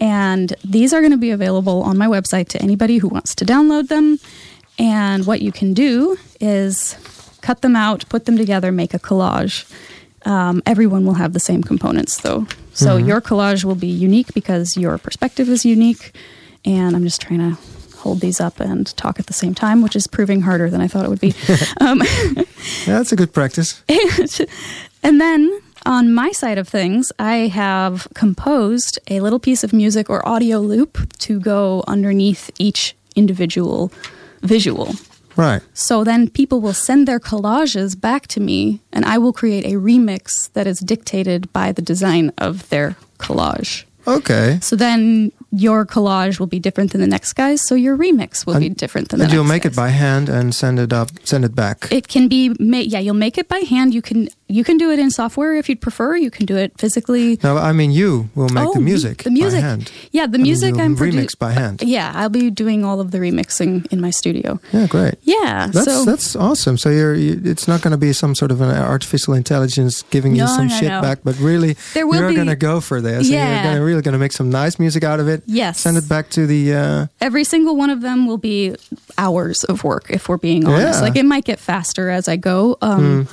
And 0.00 0.54
these 0.64 0.92
are 0.92 1.00
going 1.00 1.12
to 1.12 1.18
be 1.18 1.30
available 1.30 1.82
on 1.82 1.98
my 1.98 2.06
website 2.06 2.48
to 2.48 2.62
anybody 2.62 2.98
who 2.98 3.08
wants 3.08 3.34
to 3.36 3.44
download 3.44 3.88
them. 3.88 4.18
And 4.78 5.26
what 5.26 5.42
you 5.42 5.50
can 5.50 5.74
do 5.74 6.16
is 6.40 6.96
cut 7.40 7.62
them 7.62 7.74
out, 7.74 8.08
put 8.08 8.26
them 8.26 8.36
together, 8.36 8.70
make 8.70 8.94
a 8.94 8.98
collage. 8.98 9.70
Um, 10.24 10.62
everyone 10.66 11.04
will 11.04 11.14
have 11.14 11.32
the 11.32 11.40
same 11.40 11.62
components 11.62 12.18
though. 12.18 12.46
So 12.74 12.96
your 12.96 13.20
collage 13.20 13.64
will 13.64 13.74
be 13.74 13.88
unique 13.88 14.32
because 14.34 14.76
your 14.76 14.98
perspective 14.98 15.48
is 15.48 15.64
unique. 15.64 16.14
And 16.64 16.94
I'm 16.94 17.02
just 17.02 17.20
trying 17.20 17.40
to 17.40 17.58
hold 17.96 18.20
these 18.20 18.40
up 18.40 18.60
and 18.60 18.96
talk 18.96 19.18
at 19.18 19.26
the 19.26 19.32
same 19.32 19.54
time, 19.54 19.82
which 19.82 19.96
is 19.96 20.06
proving 20.06 20.42
harder 20.42 20.70
than 20.70 20.80
I 20.80 20.86
thought 20.86 21.04
it 21.04 21.08
would 21.08 21.20
be. 21.20 21.34
um, 21.80 22.02
yeah, 22.02 22.44
that's 22.86 23.10
a 23.10 23.16
good 23.16 23.32
practice. 23.32 23.82
and 25.02 25.20
then 25.20 25.60
on 25.86 26.12
my 26.12 26.32
side 26.32 26.58
of 26.58 26.68
things, 26.68 27.12
I 27.18 27.48
have 27.48 28.08
composed 28.14 28.98
a 29.08 29.20
little 29.20 29.38
piece 29.38 29.64
of 29.64 29.72
music 29.72 30.10
or 30.10 30.26
audio 30.26 30.58
loop 30.58 31.12
to 31.20 31.40
go 31.40 31.84
underneath 31.86 32.50
each 32.58 32.96
individual 33.16 33.92
visual. 34.42 34.94
Right. 35.36 35.62
So 35.72 36.02
then 36.02 36.28
people 36.28 36.60
will 36.60 36.74
send 36.74 37.06
their 37.06 37.20
collages 37.20 37.98
back 37.98 38.26
to 38.28 38.40
me, 38.40 38.80
and 38.92 39.04
I 39.04 39.18
will 39.18 39.32
create 39.32 39.64
a 39.64 39.78
remix 39.78 40.50
that 40.54 40.66
is 40.66 40.80
dictated 40.80 41.52
by 41.52 41.70
the 41.70 41.82
design 41.82 42.32
of 42.38 42.68
their 42.70 42.96
collage. 43.18 43.84
Okay. 44.06 44.58
So 44.60 44.74
then 44.74 45.30
your 45.52 45.86
collage 45.86 46.40
will 46.40 46.46
be 46.46 46.58
different 46.58 46.92
than 46.92 47.00
the 47.00 47.06
next 47.06 47.34
guy's, 47.34 47.66
so 47.66 47.74
your 47.74 47.96
remix 47.96 48.46
will 48.46 48.58
be 48.58 48.68
different 48.68 49.10
than 49.10 49.18
the 49.18 49.24
next. 49.24 49.32
And 49.32 49.36
you'll 49.36 49.48
make 49.48 49.64
it 49.64 49.76
by 49.76 49.90
hand 49.90 50.28
and 50.28 50.54
send 50.54 50.78
it 50.80 50.92
up, 50.92 51.10
send 51.24 51.44
it 51.44 51.54
back. 51.54 51.86
It 51.92 52.08
can 52.08 52.26
be 52.26 52.54
made. 52.58 52.90
Yeah, 52.90 52.98
you'll 52.98 53.14
make 53.14 53.38
it 53.38 53.48
by 53.48 53.58
hand. 53.58 53.94
You 53.94 54.02
can 54.02 54.28
you 54.48 54.64
can 54.64 54.76
do 54.78 54.90
it 54.90 54.98
in 54.98 55.10
software 55.10 55.54
if 55.54 55.68
you'd 55.68 55.80
prefer. 55.80 56.16
You 56.16 56.30
can 56.30 56.46
do 56.46 56.56
it 56.56 56.72
physically. 56.78 57.38
no, 57.42 57.56
I 57.56 57.72
mean 57.72 57.90
you 57.90 58.30
will 58.34 58.48
make 58.48 58.66
Oh, 58.68 58.74
the 58.74 58.80
music. 58.80 59.22
the 59.24 59.30
music. 59.30 59.60
by 59.60 59.66
hand. 59.66 59.92
Yeah, 60.10 60.26
the 60.26 60.38
music 60.38 60.76
I'm 60.78 60.96
produ- 60.96 61.12
remix 61.12 61.38
by 61.38 61.52
hand. 61.52 61.82
Yeah, 61.82 62.12
I'll 62.14 62.28
be 62.30 62.50
doing 62.50 62.84
all 62.84 63.00
of 63.00 63.10
the 63.10 63.18
remixing 63.18 63.86
in 63.92 64.00
my 64.00 64.10
studio. 64.10 64.58
Yeah, 64.72 64.86
great. 64.86 65.14
Yeah, 65.22 65.68
That's 65.72 65.84
so 65.86 66.04
that's 66.04 66.34
awesome. 66.36 66.78
So 66.78 66.90
you're 66.90 67.14
you, 67.14 67.40
it's 67.44 67.68
not 67.68 67.82
going 67.82 67.92
to 67.92 67.98
be 67.98 68.12
some 68.12 68.34
sort 68.34 68.50
of 68.50 68.60
an 68.60 68.70
artificial 68.70 69.34
intelligence 69.34 70.02
giving 70.10 70.34
you 70.34 70.46
some 70.46 70.68
no, 70.68 70.74
shit 70.78 70.88
no. 70.88 71.00
back, 71.02 71.18
but 71.24 71.38
really 71.38 71.76
There 71.94 72.06
will 72.06 72.20
you're 72.20 72.34
going 72.34 72.46
to 72.48 72.56
go 72.56 72.80
for 72.80 73.00
this. 73.00 73.26
and 73.26 73.26
Yeah. 73.26 73.64
you're 73.70 73.78
to 73.78 73.84
really 73.84 74.02
going 74.02 74.12
to 74.14 74.18
make 74.18 74.32
some 74.32 74.50
nice 74.50 74.78
music 74.78 75.04
out 75.04 75.20
of 75.20 75.28
it. 75.28 75.42
Yes. 75.46 75.80
Send 75.80 75.96
it 75.96 76.08
back 76.08 76.30
to 76.30 76.46
the. 76.46 76.74
Uh, 76.74 77.06
every 77.20 77.44
single 77.44 77.76
one 77.76 77.90
of 77.90 78.00
them 78.00 78.26
will 78.26 78.38
be 78.38 78.74
hours 79.18 79.64
of 79.64 79.84
work 79.84 80.06
if 80.10 80.28
we're 80.28 80.36
being 80.36 80.64
honest 80.66 80.98
Yeah. 80.98 81.00
like 81.02 81.16
it 81.16 81.24
might 81.24 81.44
get 81.44 81.58
faster 81.58 82.08
as 82.10 82.28
i 82.28 82.36
go 82.36 82.76
um, 82.82 83.26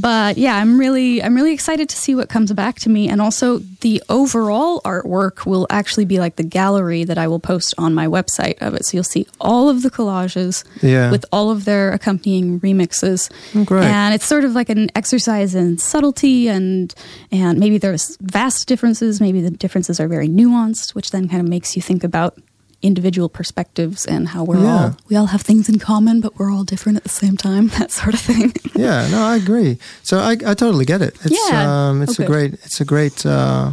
but 0.00 0.38
yeah 0.38 0.56
i'm 0.56 0.78
really 0.78 1.22
i'm 1.22 1.34
really 1.34 1.52
excited 1.52 1.86
to 1.88 1.96
see 1.96 2.14
what 2.14 2.28
comes 2.30 2.50
back 2.52 2.76
to 2.76 2.88
me 2.88 3.08
and 3.10 3.20
also 3.20 3.58
the 3.82 4.02
overall 4.08 4.80
artwork 4.86 5.44
will 5.44 5.66
actually 5.68 6.06
be 6.06 6.18
like 6.18 6.36
the 6.36 6.42
gallery 6.42 7.04
that 7.04 7.18
i 7.18 7.28
will 7.28 7.38
post 7.38 7.74
on 7.76 7.92
my 7.94 8.06
website 8.06 8.56
of 8.62 8.72
it 8.74 8.86
so 8.86 8.96
you'll 8.96 9.04
see 9.04 9.26
all 9.38 9.68
of 9.68 9.82
the 9.82 9.90
collages 9.90 10.64
Yeah. 10.80 11.10
with 11.10 11.26
all 11.30 11.50
of 11.50 11.66
their 11.66 11.92
accompanying 11.92 12.58
remixes 12.60 13.30
Oh, 13.54 13.64
great. 13.64 13.84
and 13.84 14.14
it's 14.14 14.24
sort 14.24 14.44
of 14.44 14.52
like 14.54 14.70
an 14.70 14.90
exercise 14.96 15.54
in 15.54 15.76
subtlety 15.76 16.48
and 16.48 16.94
and 17.30 17.58
maybe 17.58 17.76
there's 17.76 18.16
vast 18.22 18.66
differences 18.66 19.20
maybe 19.20 19.42
the 19.42 19.50
differences 19.50 20.00
are 20.00 20.08
very 20.08 20.28
nuanced 20.28 20.94
which 20.94 21.10
then 21.10 21.28
kind 21.28 21.42
of 21.42 21.48
makes 21.48 21.76
you 21.76 21.82
think 21.82 22.02
about 22.02 22.38
individual 22.82 23.28
perspectives 23.28 24.04
and 24.06 24.28
how 24.28 24.42
we're 24.44 24.62
Yeah. 24.62 24.82
all 24.82 24.96
we 25.08 25.16
all 25.16 25.26
have 25.26 25.42
things 25.42 25.68
in 25.68 25.78
common 25.78 26.20
but 26.20 26.38
we're 26.38 26.50
all 26.52 26.64
different 26.64 26.96
at 26.98 27.02
the 27.04 27.08
same 27.24 27.36
time 27.36 27.68
that 27.78 27.90
sort 27.90 28.14
of 28.14 28.20
thing 28.20 28.52
yeah, 28.74 29.06
no, 29.10 29.22
I 29.22 29.36
agree. 29.36 29.78
So 30.02 30.18
I, 30.18 30.32
I 30.32 30.54
totally 30.54 30.84
get 30.84 31.00
it. 31.02 31.14
It's 31.24 31.50
Yeah. 31.50 31.88
um, 31.90 32.02
it's 32.02 32.18
Oh, 32.18 32.24
a 32.24 32.26
good. 32.26 32.32
great 32.32 32.52
it's 32.64 32.80
a 32.80 32.84
great 32.84 33.24
uh, 33.26 33.72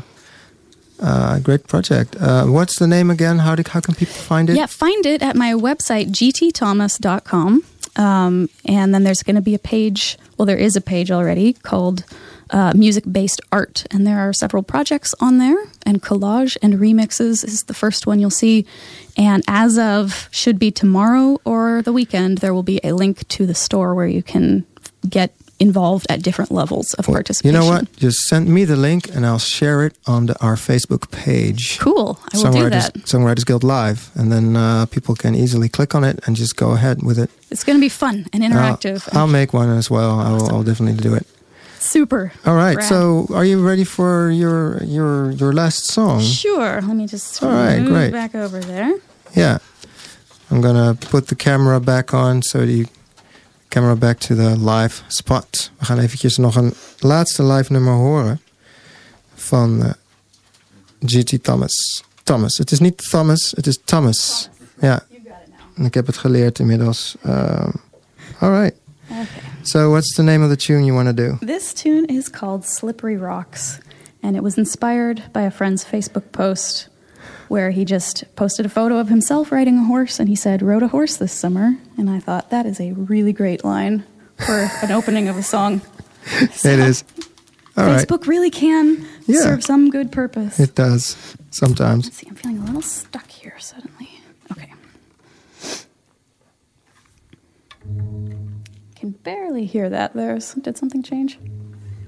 uh, 1.00 1.40
great 1.40 1.66
project. 1.68 2.16
Uh, 2.20 2.46
what's 2.46 2.78
the 2.80 2.86
name 2.88 3.10
again? 3.10 3.40
How 3.40 3.56
do, 3.56 3.64
how 3.66 3.80
can 3.80 3.96
people 3.96 4.14
find 4.16 4.50
it? 4.50 4.56
yeah 4.56 4.66
find 4.68 5.06
it 5.06 5.22
at 5.22 5.36
my 5.36 5.54
website 5.54 6.08
gtthomas.com 6.12 7.64
um, 7.96 8.50
and 8.66 8.94
then 8.94 9.04
there's 9.04 9.24
going 9.24 9.36
to 9.36 9.42
be 9.42 9.56
a 9.56 9.60
page 9.60 10.18
well 10.38 10.46
there 10.46 10.58
is 10.58 10.76
a 10.76 10.82
page 10.82 11.10
already 11.12 11.54
called 11.54 12.04
uh, 12.52 12.74
music 12.76 13.04
based 13.12 13.42
art 13.52 13.86
and 13.92 14.06
there 14.06 14.20
are 14.20 14.34
several 14.34 14.64
projects 14.64 15.14
on 15.20 15.38
there 15.38 15.58
and 15.86 16.02
collage 16.02 16.58
and 16.62 16.76
remixes 16.76 17.44
is 17.44 17.64
the 17.64 17.74
first 17.74 18.08
one 18.08 18.20
you'll 18.20 18.30
see 18.30 18.66
and 19.18 19.44
as 19.48 19.78
of 19.78 20.28
should 20.32 20.58
be 20.58 20.72
tomorrow 20.72 21.38
or 21.46 21.82
the 21.82 21.94
weekend 21.94 22.40
there 22.40 22.54
will 22.54 22.64
be 22.64 22.80
a 22.84 22.94
link 22.94 23.28
to 23.28 23.46
the 23.46 23.56
store 23.56 23.94
where 23.94 24.08
you 24.08 24.24
can 24.24 24.66
get 25.08 25.34
involved 25.60 26.08
at 26.10 26.22
different 26.24 26.52
levels 26.52 26.94
of 26.96 27.08
You 27.08 27.14
participation 27.14 27.54
You 27.54 27.60
know 27.60 27.70
what? 27.70 27.92
Just 27.98 28.20
send 28.28 28.48
me 28.48 28.66
the 28.66 28.76
link 28.76 29.14
and 29.14 29.26
I'll 29.26 29.40
share 29.40 29.86
it 29.86 29.96
on 30.08 30.28
the, 30.28 30.42
our 30.42 30.56
Facebook 30.56 31.12
page. 31.12 31.78
cool 31.80 32.20
i 32.34 32.38
will 32.38 32.44
do 32.44 32.50
Songwriters, 32.50 32.70
that 32.70 32.94
Songwriters 33.06 33.46
Guild 33.46 33.64
Live, 33.64 34.10
and 34.16 34.32
then 34.32 34.56
uh, 34.56 34.86
people 34.86 35.16
can 35.16 35.36
easily 35.36 35.70
click 35.70 35.94
on 35.94 36.04
it 36.04 36.20
and 36.26 36.36
just 36.36 36.56
go 36.56 36.72
ahead 36.72 37.04
with 37.04 37.20
it. 37.20 37.30
it's 37.52 37.64
going 37.64 37.78
to 37.78 37.82
be 37.82 37.90
fun 37.90 38.26
and 38.34 38.44
interactive 38.44 39.08
I'll, 39.12 39.20
I'll 39.20 39.28
make 39.28 39.54
one 39.54 39.70
as 39.70 39.90
well. 39.92 40.20
I 40.20 40.32
will, 40.32 40.50
I'll 40.50 40.64
definitely 40.64 41.02
do 41.02 41.14
it. 41.14 41.28
Super 41.80 42.32
All 42.46 42.56
right. 42.56 42.78
Rad. 42.78 42.88
So, 42.88 43.28
are 43.34 43.46
you 43.46 43.68
ready 43.68 43.84
for 43.86 44.30
your 44.32 44.84
your 44.84 45.32
your 45.32 45.54
last 45.54 45.86
song? 45.92 46.22
Sure. 46.22 46.82
Let 46.82 46.96
me 46.96 47.06
just 47.08 47.44
All 47.44 47.50
right, 47.50 47.80
move 47.80 47.90
great. 47.90 48.12
back 48.12 48.36
over 48.36 48.60
there. 48.60 48.96
Yeah. 49.36 49.58
I'm 50.52 50.62
gonna 50.62 50.96
put 51.10 51.28
the 51.28 51.36
camera 51.36 51.80
back 51.80 52.14
on, 52.14 52.42
so 52.42 52.66
the 52.66 52.86
camera 53.70 53.96
back 53.96 54.20
to 54.20 54.36
the 54.36 54.56
live 54.58 55.04
spot. 55.08 55.72
We 55.80 55.86
gaan 55.86 56.00
eventjes 56.00 56.38
nog 56.38 56.56
een 56.56 56.74
laatste 57.00 57.44
live 57.44 57.72
nummer 57.72 57.94
horen 57.94 58.42
van 59.36 59.84
eh, 59.84 59.92
GT 61.06 61.44
Thomas. 61.44 62.04
Thomas. 62.24 62.58
Het 62.58 62.72
is 62.72 62.80
niet 62.80 63.10
Thomas, 63.10 63.54
het 63.56 63.68
is 63.68 63.80
Thomas. 63.86 64.50
Ja. 64.80 65.04
En 65.76 65.86
ik 65.86 65.94
heb 65.94 66.06
het 66.06 66.18
geleerd 66.18 66.60
inmiddels. 66.60 67.16
Um, 67.26 67.72
all 68.40 68.60
right. 68.60 68.76
Okay. 69.10 69.28
So, 69.64 69.92
what's 69.92 70.16
the 70.16 70.24
name 70.24 70.42
of 70.42 70.50
the 70.50 70.58
tune 70.58 70.84
you 70.86 70.94
want 70.94 71.08
to 71.10 71.14
do? 71.14 71.38
This 71.46 71.74
tune 71.74 72.06
is 72.06 72.30
called 72.30 72.66
Slippery 72.66 73.18
Rocks, 73.18 73.80
and 74.24 74.36
it 74.36 74.44
was 74.44 74.58
inspired 74.58 75.24
by 75.34 75.42
a 75.44 75.52
friend's 75.52 75.84
Facebook 75.86 76.32
post 76.32 76.88
where 77.50 77.72
he 77.72 77.84
just 77.86 78.24
posted 78.36 78.66
a 78.66 78.70
photo 78.70 78.98
of 79.00 79.10
himself 79.10 79.52
riding 79.52 79.78
a 79.80 79.84
horse 79.84 80.20
and 80.20 80.30
he 80.30 80.36
said, 80.36 80.62
Rode 80.62 80.84
a 80.84 80.88
horse 80.88 81.18
this 81.18 81.34
summer. 81.34 81.76
And 81.98 82.10
I 82.10 82.20
thought 82.20 82.52
that 82.52 82.66
is 82.66 82.80
a 82.80 82.92
really 82.94 83.34
great 83.34 83.64
line 83.64 84.04
for 84.38 84.70
an 84.84 84.92
opening 84.92 85.28
of 85.28 85.36
a 85.38 85.44
song. 85.44 85.82
So, 86.52 86.70
it 86.70 86.80
is. 86.80 87.04
All 87.76 87.86
right. 87.86 88.00
Facebook 88.08 88.28
really 88.28 88.52
can 88.52 89.06
Yeah. 89.26 89.42
serve 89.42 89.64
some 89.64 89.90
good 89.90 90.12
purpose. 90.12 90.60
It 90.60 90.76
does 90.76 91.36
sometimes. 91.50 92.06
Let's 92.06 92.18
see, 92.18 92.28
I'm 92.30 92.36
feeling 92.36 92.58
a 92.60 92.66
little 92.66 92.82
stuck 92.84 93.30
here 93.30 93.56
suddenly. 93.60 94.10
Can 99.00 99.12
barely 99.12 99.64
hear 99.66 99.90
that. 99.90 100.14
There's 100.14 100.56
did 100.56 100.78
something 100.78 101.02
change? 101.02 101.40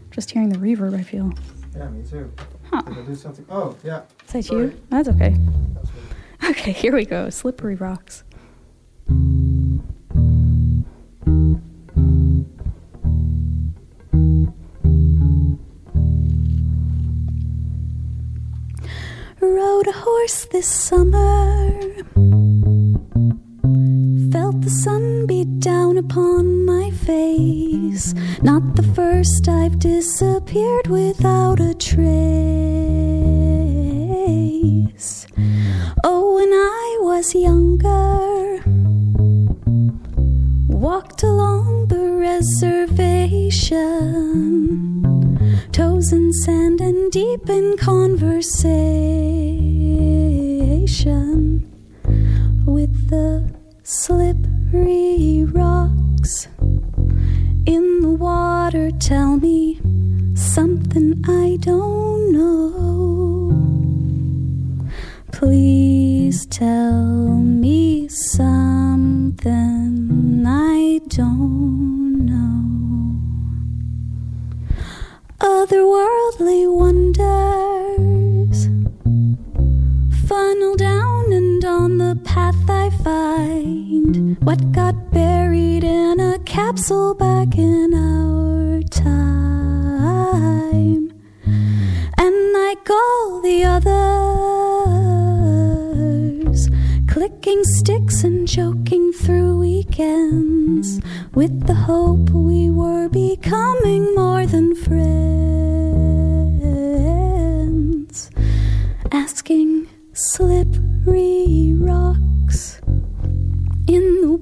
Just 0.10 0.30
hearing 0.30 0.50
the 0.50 0.58
reverb, 0.58 0.94
I 0.94 1.04
feel. 1.04 1.32
Yeah, 1.74 1.88
me 1.88 2.04
too. 2.04 2.30
Huh. 2.70 2.82
Did 2.82 2.98
I 2.98 3.02
do 3.04 3.16
something? 3.16 3.46
Oh, 3.50 3.78
yeah. 3.82 4.02
Is 4.28 4.34
that 4.34 4.50
you? 4.54 4.78
That's 4.89 5.08
okay. 5.08 5.38
Okay, 6.50 6.72
here 6.74 6.94
we 6.94 7.06
go. 7.06 7.30
Slippery 7.30 7.76
rocks. 7.76 8.26
Rode 19.39 19.88
a 19.88 19.94
horse 19.94 20.46
this 20.52 20.68
summer. 20.68 21.72
Face. 27.12 28.07
Not 28.41 28.64
the 28.78 28.88
first 28.97 29.43
I've 29.49 29.78
disappeared 29.80 30.88
without 30.88 31.59
a 31.59 31.74
trace. 31.74 32.30
Oh, 36.09 36.24
when 36.38 36.51
I 36.53 36.86
was 37.09 37.36
younger, 37.36 38.64
walked 40.86 41.22
along 41.24 41.66
the 41.93 42.05
reservation, 42.30 43.82
toes 45.72 46.07
in 46.14 46.32
sand 46.43 46.80
and 46.82 47.12
deep 47.12 47.49
in 47.49 47.76
conversation 47.78 49.41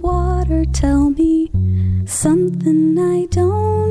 water, 0.01 0.65
tell 0.65 1.09
me 1.09 1.51
something 2.05 2.97
I 2.97 3.25
don't 3.25 3.88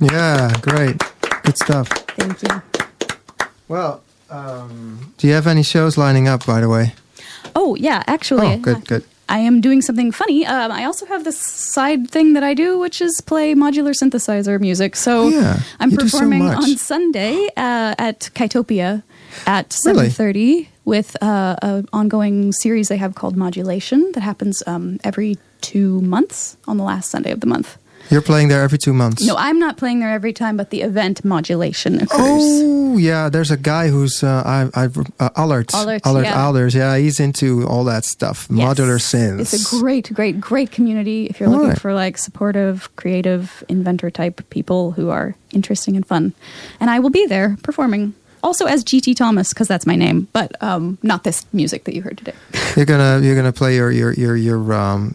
Yeah, 0.00 0.52
great. 0.62 0.98
Good 1.42 1.56
stuff. 1.58 1.88
Thank 2.16 2.42
you. 2.42 2.62
Well, 3.68 4.02
um, 4.30 5.12
do 5.18 5.26
you 5.26 5.34
have 5.34 5.46
any 5.46 5.62
shows 5.62 5.96
lining 5.98 6.26
up, 6.28 6.46
by 6.46 6.60
the 6.60 6.68
way? 6.68 6.94
Oh, 7.54 7.74
yeah, 7.74 8.02
actually. 8.06 8.46
Oh, 8.46 8.56
good, 8.58 8.86
good. 8.86 9.04
I 9.28 9.38
am 9.38 9.60
doing 9.60 9.80
something 9.80 10.10
funny. 10.10 10.44
Um, 10.44 10.72
I 10.72 10.84
also 10.84 11.06
have 11.06 11.22
this 11.24 11.38
side 11.38 12.10
thing 12.10 12.32
that 12.32 12.42
I 12.42 12.52
do, 12.54 12.78
which 12.78 13.00
is 13.00 13.20
play 13.20 13.54
modular 13.54 13.94
synthesizer 13.94 14.58
music. 14.60 14.96
So 14.96 15.24
Oh, 15.24 15.28
yeah. 15.28 15.60
I'm 15.78 15.90
You 15.90 15.98
do 15.98 16.08
so 16.08 16.16
performing 16.18 16.48
on 16.48 16.76
Sunday 16.76 17.46
uh, 17.56 17.94
at 17.98 18.30
Kytopia 18.34 19.02
at 19.46 19.76
Really? 19.86 20.08
7.30 20.08 20.66
with 20.84 21.16
uh, 21.22 21.56
an 21.62 21.86
ongoing 21.92 22.50
series 22.52 22.88
they 22.88 22.96
have 22.96 23.14
called 23.14 23.36
Modulation 23.36 24.10
that 24.14 24.22
happens 24.22 24.64
um, 24.66 24.98
every 25.04 25.38
two 25.60 26.00
months 26.00 26.56
on 26.66 26.76
the 26.76 26.82
last 26.84 27.10
Sunday 27.10 27.30
of 27.30 27.38
the 27.40 27.46
month. 27.46 27.78
You're 28.10 28.22
playing 28.22 28.48
there 28.48 28.62
every 28.62 28.78
two 28.78 28.92
months. 28.92 29.24
No, 29.24 29.36
I'm 29.36 29.58
not 29.58 29.76
playing 29.76 30.00
there 30.00 30.10
every 30.10 30.32
time, 30.32 30.56
but 30.56 30.70
the 30.70 30.82
event 30.82 31.24
modulation 31.24 31.96
occurs. 32.02 32.10
Oh 32.18 32.96
yeah, 32.98 33.28
there's 33.28 33.50
a 33.52 33.56
guy 33.56 33.88
who's 33.88 34.22
uh, 34.24 34.42
I 34.44 34.68
I 34.84 34.88
uh, 35.20 35.30
Allard 35.36 35.72
Allard, 35.72 36.00
Allard 36.04 36.24
yeah. 36.24 36.44
Alders. 36.46 36.74
Yeah, 36.74 36.96
he's 36.98 37.20
into 37.20 37.66
all 37.66 37.84
that 37.84 38.04
stuff, 38.04 38.48
Yes. 38.50 38.66
modular 38.78 38.98
synths. 38.98 39.40
It's 39.40 39.72
a 39.72 39.80
great, 39.80 40.12
great, 40.12 40.40
great 40.40 40.70
community 40.72 41.26
if 41.26 41.38
you're 41.38 41.48
looking 41.48 41.68
Right. 41.68 41.80
for 41.80 41.94
like 41.94 42.18
supportive, 42.18 42.88
creative, 42.96 43.62
inventor 43.68 44.10
type 44.10 44.42
people 44.50 44.92
who 44.92 45.10
are 45.10 45.34
interesting 45.52 45.94
and 45.96 46.04
fun. 46.04 46.34
And 46.80 46.90
I 46.90 46.98
will 46.98 47.10
be 47.10 47.26
there 47.26 47.56
performing 47.62 48.14
also 48.42 48.64
as 48.66 48.82
GT 48.82 49.14
Thomas 49.14 49.50
because 49.50 49.68
that's 49.68 49.86
my 49.86 49.94
name, 49.96 50.26
but 50.32 50.60
um, 50.62 50.98
not 51.02 51.22
this 51.24 51.44
music 51.52 51.84
that 51.84 51.94
you 51.94 52.02
heard 52.02 52.18
today. 52.18 52.34
You're 52.76 52.86
gonna 52.86 53.20
you're 53.24 53.36
gonna 53.36 53.52
play 53.52 53.76
your 53.76 53.90
your 53.92 54.12
your 54.14 54.34
your 54.36 54.72
um 54.72 55.14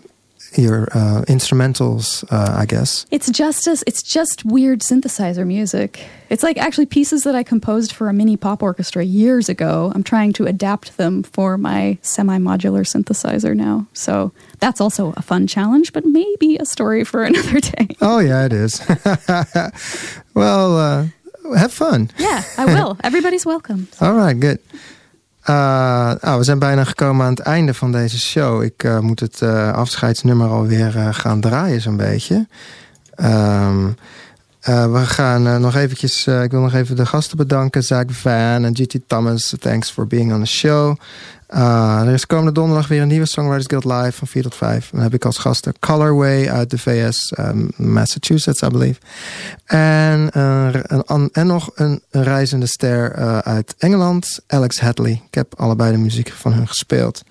your 0.58 0.84
uh, 0.94 1.24
instrumentals, 1.28 2.24
uh, 2.32 2.56
I 2.58 2.66
guess. 2.66 3.06
It's 3.12 3.30
just 3.30 3.68
as 3.68 3.84
it's 3.88 4.02
just 4.02 4.46
weird 4.46 4.82
synthesizer 4.82 5.46
music. 5.46 6.06
It's 6.30 6.44
like 6.44 6.58
actually 6.58 6.88
pieces 6.88 7.24
that 7.24 7.36
I 7.36 7.44
composed 7.44 7.92
for 7.92 8.10
a 8.10 8.14
mini 8.14 8.38
pop 8.38 8.64
orchestra 8.64 9.04
years 9.04 9.50
ago. 9.50 9.92
I'm 9.94 10.04
trying 10.04 10.34
to 10.34 10.46
adapt 10.46 10.98
them 10.98 11.24
for 11.24 11.58
my 11.58 11.98
semi-modular 12.02 12.86
synthesizer 12.86 13.56
now. 13.56 13.88
So 13.94 14.32
that's 14.60 14.82
also 14.82 15.14
a 15.18 15.22
fun 15.22 15.48
challenge, 15.48 15.94
but 15.94 16.06
maybe 16.06 16.58
a 16.58 16.66
story 16.66 17.04
for 17.04 17.24
another 17.30 17.60
day. 17.60 17.90
Oh 18.02 18.20
yeah, 18.20 18.46
it 18.46 18.54
is. 18.54 18.82
well, 20.34 20.78
uh, 20.78 21.08
have 21.58 21.74
fun. 21.74 22.10
Yeah, 22.18 22.44
I 22.58 22.66
will. 22.66 22.98
Everybody's 23.04 23.46
welcome. 23.46 23.88
All 24.02 24.14
right, 24.14 24.40
good. 24.40 24.60
Uh, 25.50 25.56
nou, 26.22 26.38
we 26.38 26.44
zijn 26.44 26.60
bijna 26.60 26.84
gekomen 26.84 27.26
aan 27.26 27.32
het 27.32 27.40
einde 27.40 27.74
van 27.74 27.92
deze 27.92 28.20
show. 28.20 28.64
Ik 28.64 28.84
eh, 28.84 29.00
moet 29.00 29.20
het 29.20 29.42
eh, 29.42 29.74
afscheidsnummer 29.74 30.50
alweer 30.50 30.98
eh, 30.98 31.08
gaan 31.12 31.40
draaien 31.42 31.82
zo'n 31.82 31.98
beetje. 31.98 32.48
Ehm, 33.16 33.88
eh, 34.60 34.92
we 34.92 34.98
gaan 35.06 35.48
eh, 35.48 35.58
nog 35.58 35.76
eventjes... 35.76 36.28
eh, 36.28 36.44
ik 36.44 36.52
wil 36.52 36.62
nog 36.62 36.74
even 36.74 36.96
de 36.96 37.06
gasten 37.06 37.38
bedanken. 37.38 37.84
Zack 37.84 38.12
Van 38.12 38.32
en 38.66 38.76
GT 38.76 38.96
Thomas. 39.08 39.56
Thanks 39.60 39.92
for 39.92 40.08
being 40.08 40.34
on 40.34 40.40
the 40.40 40.46
show. 40.50 40.96
Uh, 41.56 42.02
er 42.08 42.14
is 42.14 42.26
komende 42.26 42.52
donderdag 42.52 42.88
weer 42.88 43.02
een 43.02 43.08
nieuwe 43.08 43.26
Songwriters 43.26 43.68
Guild 43.68 43.86
Live 43.86 44.18
van 44.18 44.28
4 44.28 44.44
tot 44.44 44.56
5. 44.56 44.90
Dan 44.90 45.02
heb 45.02 45.14
ik 45.14 45.26
als 45.26 45.38
gasten 45.38 45.74
Colorway 45.80 46.50
uit 46.50 46.70
de 46.70 46.78
VS, 46.78 47.34
um, 47.40 47.70
Massachusetts, 47.76 48.62
I 48.62 48.68
believe. 48.68 49.00
En, 49.66 50.30
eh, 50.32 51.30
en 51.32 51.48
nog 51.48 51.72
een, 51.76 52.04
reizende 52.10 52.68
ster 52.68 53.12
eh, 53.12 53.38
uit 53.38 53.76
Engeland, 53.78 54.40
Alex 54.48 54.80
Hadley. 54.80 55.22
Ik 55.28 55.34
heb 55.34 55.54
allebei 55.58 55.92
de 55.92 55.98
muziek 55.98 56.32
van 56.32 56.54
hun 56.54 56.68
gespeeld. 56.68 57.24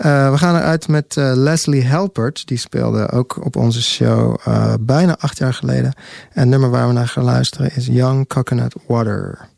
Eh, 0.00 0.30
we 0.30 0.38
gaan 0.38 0.56
eruit 0.56 0.88
met 0.88 1.16
eh, 1.16 1.32
Leslie 1.34 1.84
Helpert. 1.84 2.46
Die 2.46 2.58
speelde 2.58 3.10
ook 3.10 3.44
op 3.44 3.56
onze 3.56 3.82
show 3.82 4.36
eh, 4.44 4.74
bijna 4.80 5.16
acht 5.18 5.38
jaar 5.38 5.54
geleden. 5.54 5.92
En 6.32 6.40
het 6.40 6.48
nummer 6.48 6.70
waar 6.70 6.86
we 6.86 6.92
naar 6.92 7.08
gaan 7.08 7.24
luisteren 7.24 7.74
is 7.74 7.86
Young 7.86 8.26
Coconut 8.26 8.74
Water. 8.86 9.48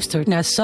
Luistert 0.00 0.28
naar 0.28 0.44